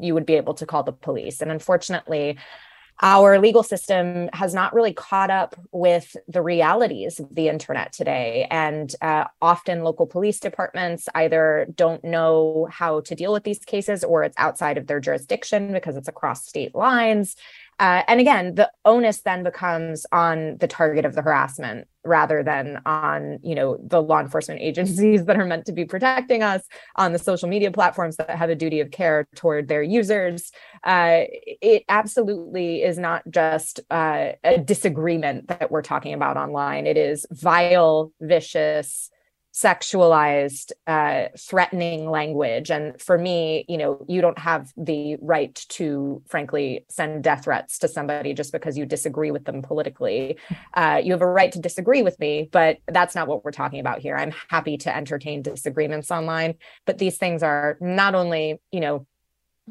[0.00, 1.42] you would be able to call the police.
[1.42, 2.38] And unfortunately,
[3.00, 8.46] our legal system has not really caught up with the realities of the internet today.
[8.50, 14.04] And uh, often local police departments either don't know how to deal with these cases
[14.04, 17.34] or it's outside of their jurisdiction because it's across state lines.
[17.80, 22.80] Uh, and again, the onus then becomes on the target of the harassment rather than
[22.84, 26.62] on you know the law enforcement agencies that are meant to be protecting us
[26.96, 30.52] on the social media platforms that have a duty of care toward their users.
[30.84, 31.22] Uh,
[31.60, 36.86] it absolutely is not just uh, a disagreement that we're talking about online.
[36.86, 39.10] It is vile, vicious
[39.52, 42.70] sexualized uh, threatening language.
[42.70, 47.78] And for me you know you don't have the right to frankly send death threats
[47.78, 50.38] to somebody just because you disagree with them politically.
[50.74, 53.78] Uh, you have a right to disagree with me but that's not what we're talking
[53.80, 54.16] about here.
[54.16, 56.54] I'm happy to entertain disagreements online
[56.86, 59.06] but these things are not only you know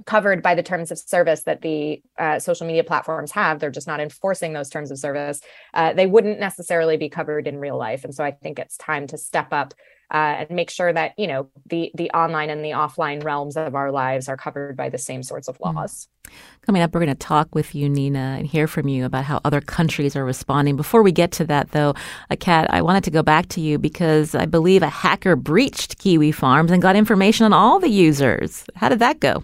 [0.06, 3.60] covered by the terms of service that the uh, social media platforms have.
[3.60, 5.42] They're just not enforcing those terms of service.
[5.74, 8.04] Uh, they wouldn't necessarily be covered in real life.
[8.04, 9.74] And so I think it's time to step up
[10.12, 13.76] uh, and make sure that you know the the online and the offline realms of
[13.76, 15.74] our lives are covered by the same sorts of mm.
[15.74, 16.08] laws.
[16.66, 19.42] Coming up, we're going to talk with you, Nina, and hear from you about how
[19.44, 20.76] other countries are responding.
[20.76, 21.94] Before we get to that, though,
[22.30, 25.98] a Kat, I wanted to go back to you because I believe a hacker breached
[25.98, 28.66] Kiwi Farms and got information on all the users.
[28.76, 29.44] How did that go?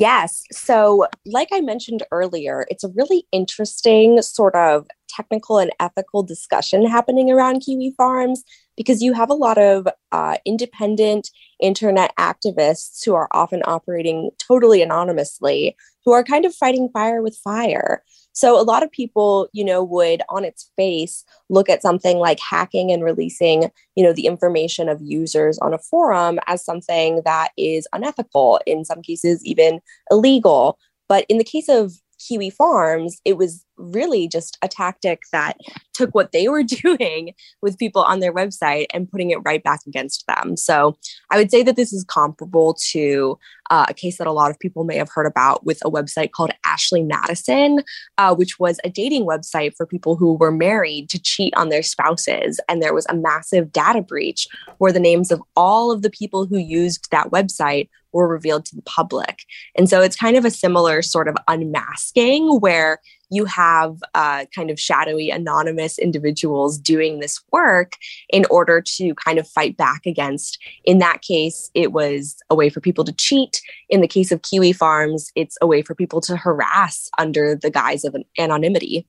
[0.00, 0.44] Yes.
[0.50, 6.86] So, like I mentioned earlier, it's a really interesting sort of technical and ethical discussion
[6.86, 8.42] happening around Kiwi Farms
[8.78, 11.28] because you have a lot of uh, independent
[11.60, 17.36] internet activists who are often operating totally anonymously who are kind of fighting fire with
[17.36, 18.02] fire.
[18.32, 22.38] So a lot of people, you know, would on its face look at something like
[22.40, 27.50] hacking and releasing, you know, the information of users on a forum as something that
[27.58, 29.80] is unethical, in some cases even
[30.10, 30.78] illegal.
[31.08, 35.56] But in the case of Kiwi Farms, it was really just a tactic that
[35.92, 39.80] took what they were doing with people on their website and putting it right back
[39.86, 40.56] against them.
[40.56, 40.96] So
[41.30, 43.38] I would say that this is comparable to
[43.70, 46.32] uh, a case that a lot of people may have heard about with a website
[46.32, 47.82] called Ashley Madison,
[48.18, 51.82] uh, which was a dating website for people who were married to cheat on their
[51.82, 52.60] spouses.
[52.68, 56.46] And there was a massive data breach where the names of all of the people
[56.46, 59.44] who used that website were revealed to the public.
[59.76, 62.98] And so it's kind of a similar sort of unmasking where
[63.30, 67.94] you have uh, kind of shadowy, anonymous individuals doing this work
[68.28, 70.58] in order to kind of fight back against.
[70.84, 73.62] In that case, it was a way for people to cheat.
[73.88, 77.70] In the case of Kiwi Farms, it's a way for people to harass under the
[77.70, 79.06] guise of anonymity.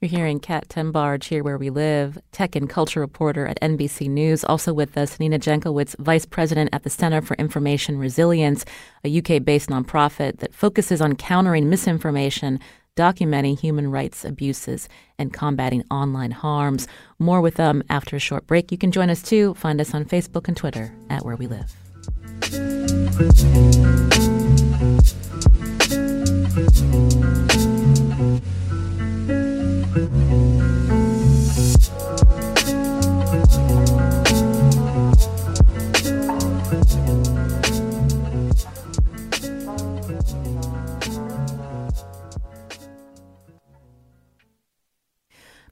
[0.00, 4.44] You're hearing Kat Tenbarge here where we live, tech and culture reporter at NBC News.
[4.44, 8.64] Also with us, Nina Jankowicz, vice president at the Center for Information Resilience,
[9.04, 12.60] a UK based nonprofit that focuses on countering misinformation
[13.00, 14.86] documenting human rights abuses
[15.18, 16.86] and combating online harms.
[17.18, 18.70] More with them after a short break.
[18.70, 19.54] You can join us too.
[19.54, 21.74] Find us on Facebook and Twitter at Where We Live.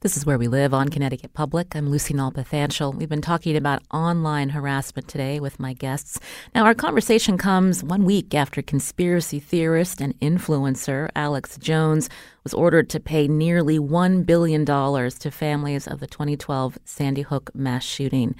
[0.08, 1.76] This is Where We Live on Connecticut Public.
[1.76, 2.94] I'm Lucy Nalpathanchil.
[2.94, 6.18] We've been talking about online harassment today with my guests.
[6.54, 12.08] Now, our conversation comes one week after conspiracy theorist and influencer Alex Jones
[12.42, 17.84] was ordered to pay nearly $1 billion to families of the 2012 Sandy Hook mass
[17.84, 18.34] shooting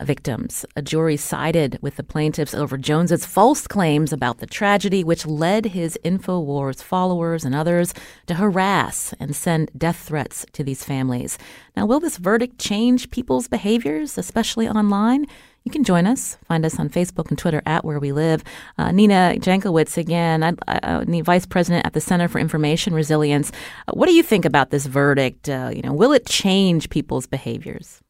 [0.00, 0.64] victims.
[0.76, 5.66] A jury sided with the plaintiffs over Jones's false claims about the tragedy, which led
[5.66, 7.94] his InfoWars followers and others
[8.26, 11.38] to harass and send death threats to these families.
[11.76, 15.26] Now, will this verdict change people's behaviors, especially online?
[15.64, 16.38] You can join us.
[16.46, 18.42] Find us on Facebook and Twitter at Where We Live.
[18.78, 23.52] Uh, Nina Jankowicz, again, I, I, I, Vice President at the Center for Information Resilience.
[23.86, 25.48] Uh, what do you think about this verdict?
[25.48, 28.00] Uh, you know, will it change people's behaviors?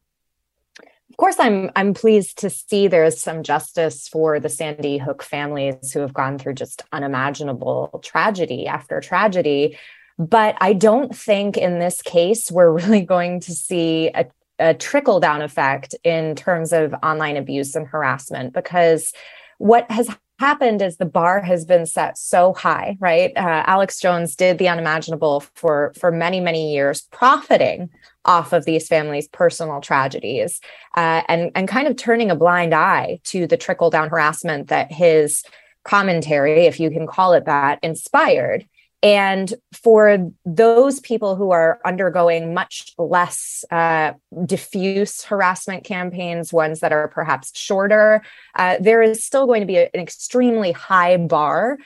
[1.19, 5.99] Course, I'm I'm pleased to see there's some justice for the Sandy Hook families who
[5.99, 9.77] have gone through just unimaginable tragedy after tragedy.
[10.17, 14.25] But I don't think in this case we're really going to see a,
[14.59, 19.13] a trickle down effect in terms of online abuse and harassment because
[19.57, 20.09] what has
[20.39, 24.69] happened is the bar has been set so high right uh, alex jones did the
[24.69, 27.89] unimaginable for for many many years profiting
[28.29, 30.61] off of these families personal tragedies
[30.95, 34.91] uh, and and kind of turning a blind eye to the trickle down harassment that
[34.91, 35.43] his
[35.83, 38.65] commentary if you can call it that inspired.
[39.01, 44.11] And for those people who are undergoing much less uh,
[44.45, 48.21] diffuse harassment campaigns, ones that are perhaps shorter,
[48.55, 51.77] uh, there is still going to be a, an extremely high bar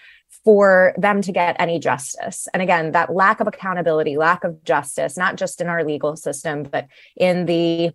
[0.43, 2.47] for them to get any justice.
[2.53, 6.63] And again, that lack of accountability, lack of justice, not just in our legal system,
[6.63, 7.91] but in the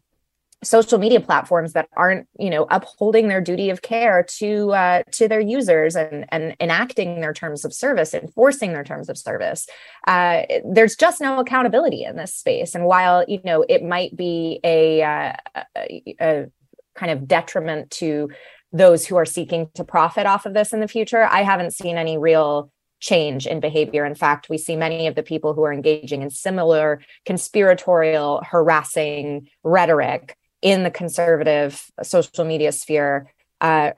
[0.64, 5.28] social media platforms that aren't you know upholding their duty of care to uh, to
[5.28, 9.68] their users and and enacting their terms of service enforcing their terms of service
[10.08, 14.58] uh, there's just no accountability in this space and while you know it might be
[14.64, 15.32] a, uh,
[15.76, 16.46] a, a
[16.96, 18.28] kind of detriment to
[18.72, 21.96] those who are seeking to profit off of this in the future i haven't seen
[21.96, 24.04] any real change in behavior.
[24.04, 29.48] In fact, we see many of the people who are engaging in similar conspiratorial, harassing
[29.62, 33.90] rhetoric in the conservative social media sphere uh,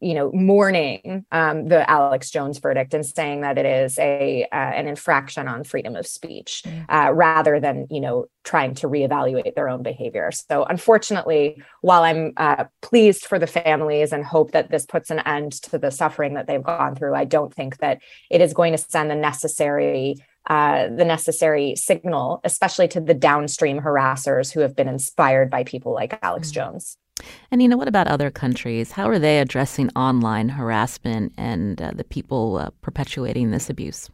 [0.00, 4.56] you know, mourning um, the Alex Jones verdict and saying that it is a uh,
[4.56, 6.84] an infraction on freedom of speech, mm.
[6.88, 10.30] uh, rather than you know trying to reevaluate their own behavior.
[10.30, 15.20] So, unfortunately, while I'm uh, pleased for the families and hope that this puts an
[15.20, 18.00] end to the suffering that they've gone through, I don't think that
[18.30, 20.16] it is going to send the necessary
[20.48, 25.92] uh, the necessary signal, especially to the downstream harassers who have been inspired by people
[25.92, 26.52] like Alex mm.
[26.52, 26.96] Jones.
[27.50, 28.92] And you know, what about other countries?
[28.92, 34.10] How are they addressing online harassment and uh, the people uh, perpetuating this abuse?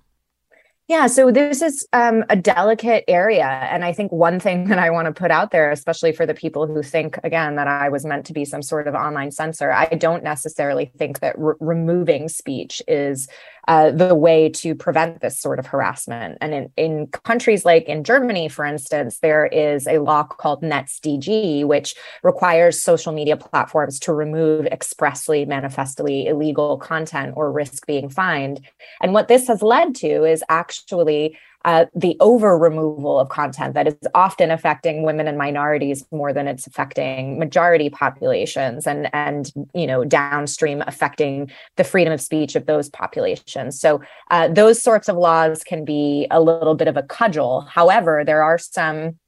[0.88, 3.46] Yeah, so this is um, a delicate area.
[3.46, 6.34] And I think one thing that I want to put out there, especially for the
[6.34, 9.72] people who think, again, that I was meant to be some sort of online censor,
[9.72, 13.28] I don't necessarily think that re- removing speech is
[13.68, 16.38] uh, the way to prevent this sort of harassment.
[16.40, 21.64] And in, in countries like in Germany, for instance, there is a law called NetzDG,
[21.64, 28.60] which requires social media platforms to remove expressly, manifestly illegal content or risk being fined.
[29.00, 33.86] And what this has led to is actually uh, the over removal of content that
[33.86, 39.86] is often affecting women and minorities more than it's affecting majority populations and and you
[39.86, 43.80] know downstream affecting the freedom of speech of those populations.
[43.80, 44.00] So
[44.30, 47.66] uh, those sorts of laws can be a little bit of a cudgel.
[47.68, 49.18] However there are some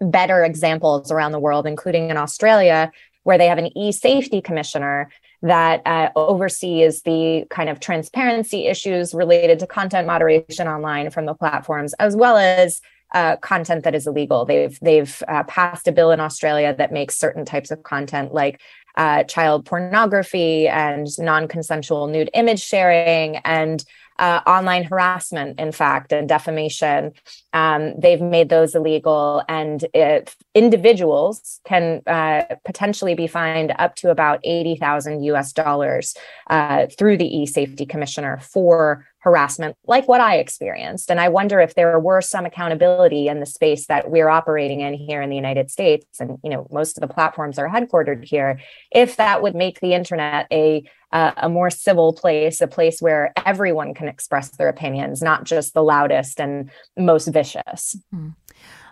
[0.00, 2.90] better examples around the world including in australia
[3.22, 5.08] where they have an e-safety commissioner
[5.42, 11.34] that uh, oversees the kind of transparency issues related to content moderation online from the
[11.34, 12.80] platforms, as well as
[13.14, 14.44] uh, content that is illegal.
[14.44, 18.60] They've they've uh, passed a bill in Australia that makes certain types of content like
[18.96, 23.84] uh, child pornography and non-consensual nude image sharing and
[24.18, 27.12] uh, online harassment, in fact, and defamation.
[27.52, 34.10] Um, they've made those illegal, and if individuals can uh, potentially be fined up to
[34.10, 35.52] about eighty thousand U.S.
[35.52, 36.14] dollars
[36.48, 41.10] uh, through the e-safety commissioner for harassment like what I experienced.
[41.10, 44.94] And I wonder if there were some accountability in the space that we're operating in
[44.94, 46.20] here in the United States.
[46.20, 48.60] And, you know, most of the platforms are headquartered here,
[48.92, 53.32] if that would make the internet a uh, a more civil place, a place where
[53.44, 57.96] everyone can express their opinions, not just the loudest and most vicious.
[58.14, 58.34] Mm.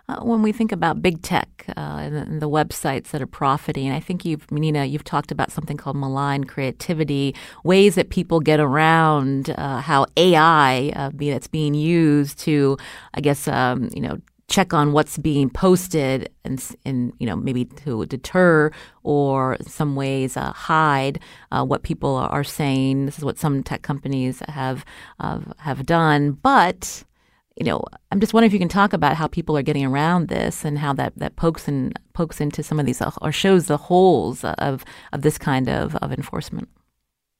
[0.07, 3.99] Uh, when we think about big tech uh, and, the websites that are profiting, I
[3.99, 7.33] think you've, Nina, you've talked about something called malign creativity,
[7.63, 12.77] ways that people get around uh, how AI uh, that's being used to,
[13.15, 17.65] I guess, um, you know, check on what's being posted and, and you know maybe
[17.65, 21.19] to deter or some ways uh, hide
[21.51, 23.07] uh, what people are saying.
[23.07, 24.85] This is what some tech companies have
[25.19, 27.03] uh, have done, but
[27.55, 30.27] you know, I'm just wondering if you can talk about how people are getting around
[30.27, 33.77] this and how that, that pokes and pokes into some of these or shows the
[33.77, 34.83] holes of
[35.13, 36.69] of this kind of, of enforcement.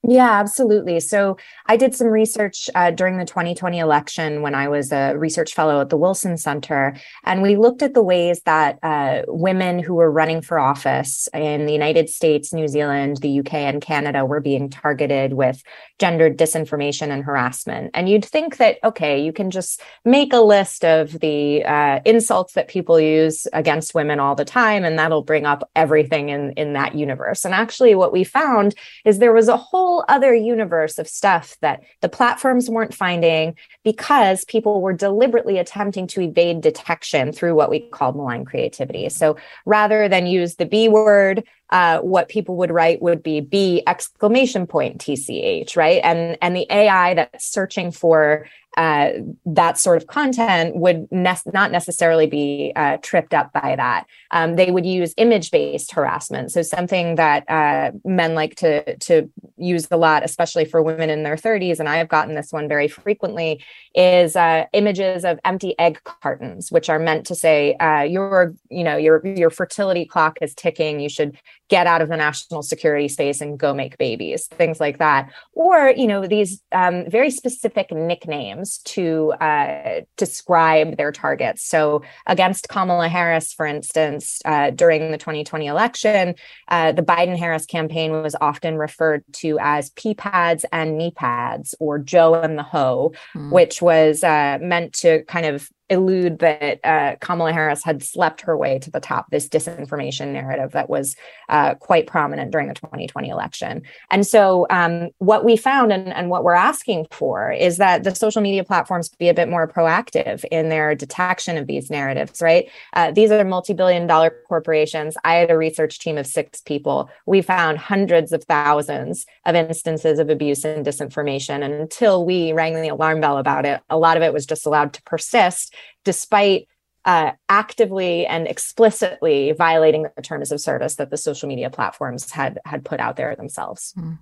[0.08, 1.00] Yeah, absolutely.
[1.00, 5.56] So I did some research uh, during the 2020 election when I was a research
[5.56, 6.96] fellow at the Wilson Center.
[7.24, 11.66] And we looked at the ways that uh, women who were running for office in
[11.66, 15.64] the United States, New Zealand, the UK, and Canada were being targeted with
[15.98, 17.90] gendered disinformation and harassment.
[17.96, 22.54] And you'd think that, okay, you can just make a list of the uh, insults
[22.54, 26.74] that people use against women all the time, and that'll bring up everything in, in
[26.74, 27.44] that universe.
[27.44, 31.56] And actually, what we found is there was a whole whole other universe of stuff
[31.62, 37.70] that the platforms weren't finding because people were deliberately attempting to evade detection through what
[37.70, 39.08] we call malign creativity.
[39.08, 43.84] So rather than use the B word, uh, what people would write would be B
[43.88, 46.02] exclamation point TCH, right?
[46.04, 49.10] And and the AI that's searching for uh,
[49.46, 54.06] that sort of content would ne- not necessarily be uh, tripped up by that.
[54.32, 59.88] Um, they would use image-based harassment, so something that uh, men like to to use
[59.92, 62.88] a lot, especially for women in their 30s, and I have gotten this one very
[62.88, 63.64] frequently,
[63.94, 68.84] is uh, images of empty egg cartons, which are meant to say uh, your you
[68.84, 71.00] know your your fertility clock is ticking.
[71.00, 71.38] You should
[71.70, 75.90] get out of the national security space and go make babies, things like that, or
[75.90, 81.64] you know these um, very specific nicknames to uh, describe their targets.
[81.64, 86.36] So, against Kamala Harris, for instance, uh, during the 2020 election,
[86.68, 91.76] uh, the Biden Harris campaign was often referred to as pee pads and knee pads
[91.80, 93.52] or Joe and the hoe, mm.
[93.52, 98.58] which was uh, meant to kind of elude that uh, Kamala Harris had slept her
[98.58, 101.16] way to the top, this disinformation narrative that was
[101.50, 103.84] uh, quite prominent during the 2020 election.
[104.10, 108.16] And so, um, what we found and, and what we're asking for is that the
[108.16, 112.70] social media platforms be a bit more proactive in their detection of these narratives, right?
[112.94, 115.16] Uh, these are multi billion dollar corporations.
[115.24, 117.10] I had a research team of six people.
[117.26, 121.64] We found hundreds of thousands of instances of abuse and disinformation.
[121.64, 124.66] And until we rang the alarm bell about it, a lot of it was just
[124.66, 126.68] allowed to persist despite
[127.06, 132.60] uh, actively and explicitly violating the terms of service that the social media platforms had
[132.66, 133.94] had put out there themselves.
[133.98, 134.18] Mm.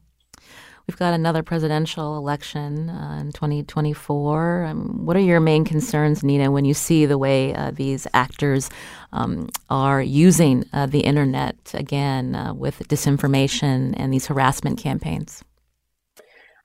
[0.88, 4.66] We've got another presidential election uh, in 2024.
[4.66, 8.70] Um, what are your main concerns, Nina, when you see the way uh, these actors
[9.14, 15.42] um, are using uh, the internet again uh, with disinformation and these harassment campaigns?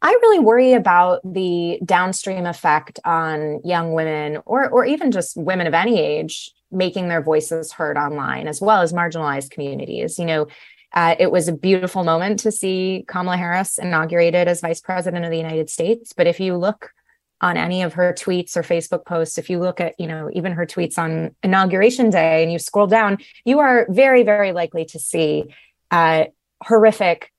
[0.01, 5.67] I really worry about the downstream effect on young women or or even just women
[5.67, 10.19] of any age making their voices heard online as well as marginalized communities.
[10.19, 10.47] You know,
[10.93, 15.31] uh, it was a beautiful moment to see Kamala Harris inaugurated as vice president of
[15.31, 16.13] the United States.
[16.13, 16.93] But if you look
[17.41, 20.53] on any of her tweets or Facebook posts, if you look at, you know, even
[20.53, 24.99] her tweets on inauguration day and you scroll down, you are very, very likely to
[24.99, 25.45] see
[25.91, 26.25] uh,
[26.63, 27.33] horrific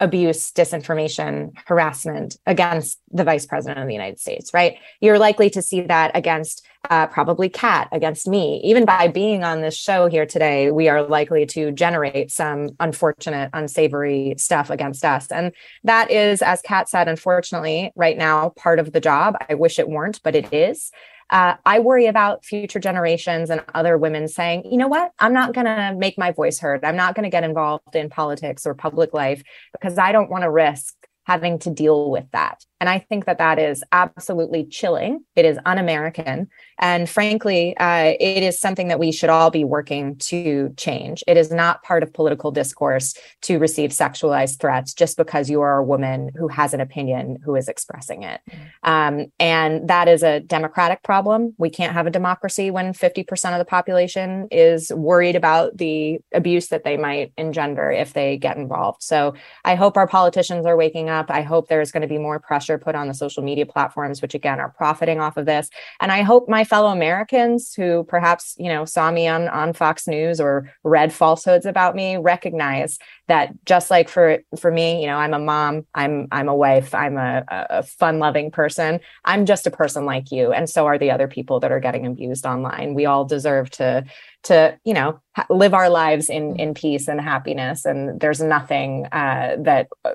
[0.00, 4.76] abuse, disinformation, harassment against the vice president of the United States, right?
[5.00, 8.60] You're likely to see that against uh, probably Kat, against me.
[8.64, 13.50] Even by being on this show here today, we are likely to generate some unfortunate,
[13.52, 15.30] unsavory stuff against us.
[15.30, 15.52] And
[15.84, 19.36] that is, as Kat said, unfortunately, right now, part of the job.
[19.48, 20.90] I wish it weren't, but it is.
[21.30, 25.54] Uh, I worry about future generations and other women saying, you know what, I'm not
[25.54, 26.84] going to make my voice heard.
[26.84, 30.42] I'm not going to get involved in politics or public life because I don't want
[30.42, 32.64] to risk having to deal with that.
[32.80, 35.22] And I think that that is absolutely chilling.
[35.36, 36.48] It is un American.
[36.78, 41.22] And frankly, uh, it is something that we should all be working to change.
[41.26, 45.76] It is not part of political discourse to receive sexualized threats just because you are
[45.76, 48.40] a woman who has an opinion who is expressing it.
[48.82, 51.54] Um, and that is a democratic problem.
[51.58, 56.68] We can't have a democracy when 50% of the population is worried about the abuse
[56.68, 59.02] that they might engender if they get involved.
[59.02, 59.34] So
[59.66, 61.30] I hope our politicians are waking up.
[61.30, 64.34] I hope there's going to be more pressure put on the social media platforms, which
[64.34, 65.68] again are profiting off of this.
[66.00, 70.06] And I hope my fellow Americans who perhaps, you know, saw me on, on Fox
[70.06, 72.98] News or read falsehoods about me recognize
[73.28, 76.94] that just like for for me, you know, I'm a mom, I'm I'm a wife,
[76.94, 79.00] I'm a, a fun-loving person.
[79.24, 80.52] I'm just a person like you.
[80.52, 82.94] And so are the other people that are getting abused online.
[82.94, 84.04] We all deserve to
[84.42, 89.56] to you know live our lives in in peace and happiness and there's nothing uh,
[89.58, 90.14] that uh,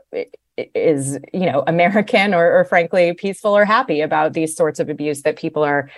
[0.57, 5.21] is you know american or, or, frankly peaceful or happy about these sorts of abuse
[5.23, 5.89] that people are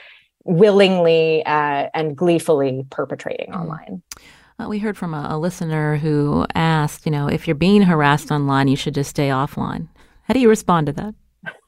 [0.45, 3.61] willingly uh, and gleefully perpetrating mm-hmm.
[3.61, 4.01] online.
[4.59, 8.31] Uh, we heard from a, a, listener who asked you know if you're being harassed
[8.31, 9.87] online you should just stay offline.
[10.23, 11.15] How do you respond to that?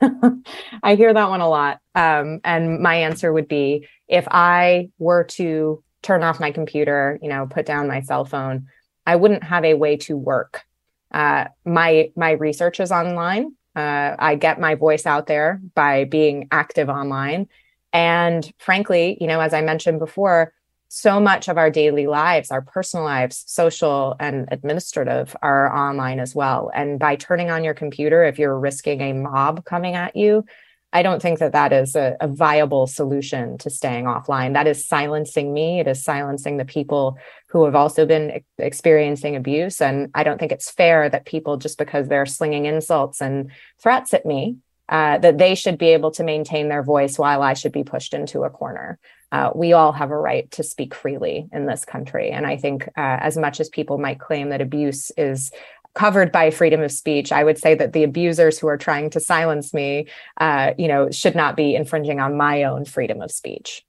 [0.84, 1.80] I hear that one a lot.
[1.96, 7.30] Um, and my answer would be if i were to turn off my computer you
[7.30, 8.68] know put down my cell phone
[9.06, 10.64] i wouldn't have a way to work
[11.12, 13.56] uh, my my research is online.
[13.76, 17.48] Uh, I get my voice out there by being active online,
[17.94, 20.54] and frankly, you know, as I mentioned before,
[20.90, 26.34] so much of our daily lives, our personal lives, social and administrative, are online as
[26.34, 26.72] well.
[26.74, 30.46] And by turning on your computer, if you're risking a mob coming at you,
[30.92, 34.54] I don't think that that is a, a, viable solution to staying offline.
[34.54, 35.80] That is silencing me.
[35.80, 37.18] It is silencing the people
[37.50, 39.82] who have also been experiencing abuse.
[39.82, 44.14] And I don't think it's fair that people, just because they're slinging insults and threats
[44.14, 47.72] at me, uh, that they should be able to maintain their voice while I should
[47.72, 49.00] be pushed into a corner.
[49.32, 52.32] Uh, we all have a right to speak freely in this country.
[52.32, 55.52] And I think, uh, as much as people might claim that abuse is
[55.96, 57.32] covered by freedom of speech.
[57.32, 61.10] I would say that the abusers who are trying to silence me, uh, you know,
[61.10, 63.84] should not be infringing on my own freedom of speech.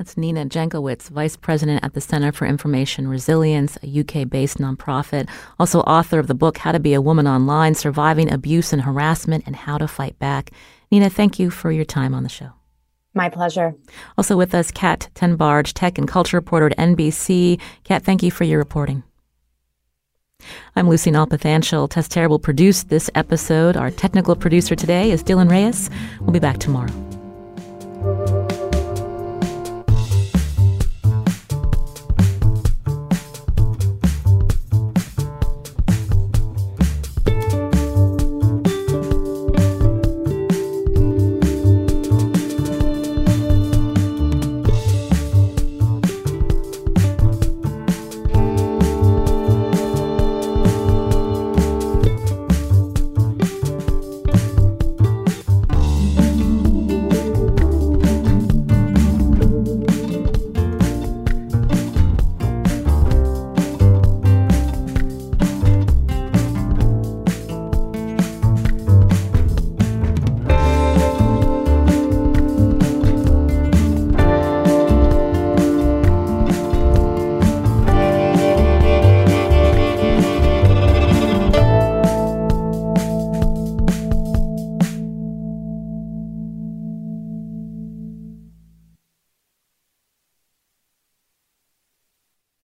[0.00, 5.28] That's Nina Jankowicz, Vice President at the Center for Information Resilience, a UK based nonprofit,
[5.58, 9.44] also author of the book How to Be a Woman Online Surviving Abuse and Harassment
[9.46, 10.52] and How to Fight Back.
[10.90, 12.48] Nina, thank you for your time on the show.
[13.12, 13.74] My pleasure.
[14.16, 17.60] Also with us, Kat Tenbarge, tech and culture reporter at NBC.
[17.84, 19.02] Kat, thank you for your reporting.
[20.76, 21.90] I'm Lucy Nalpathanchil.
[21.90, 23.76] Tess Terrible produced this episode.
[23.76, 25.90] Our technical producer today is Dylan Reyes.
[26.20, 27.09] We'll be back tomorrow.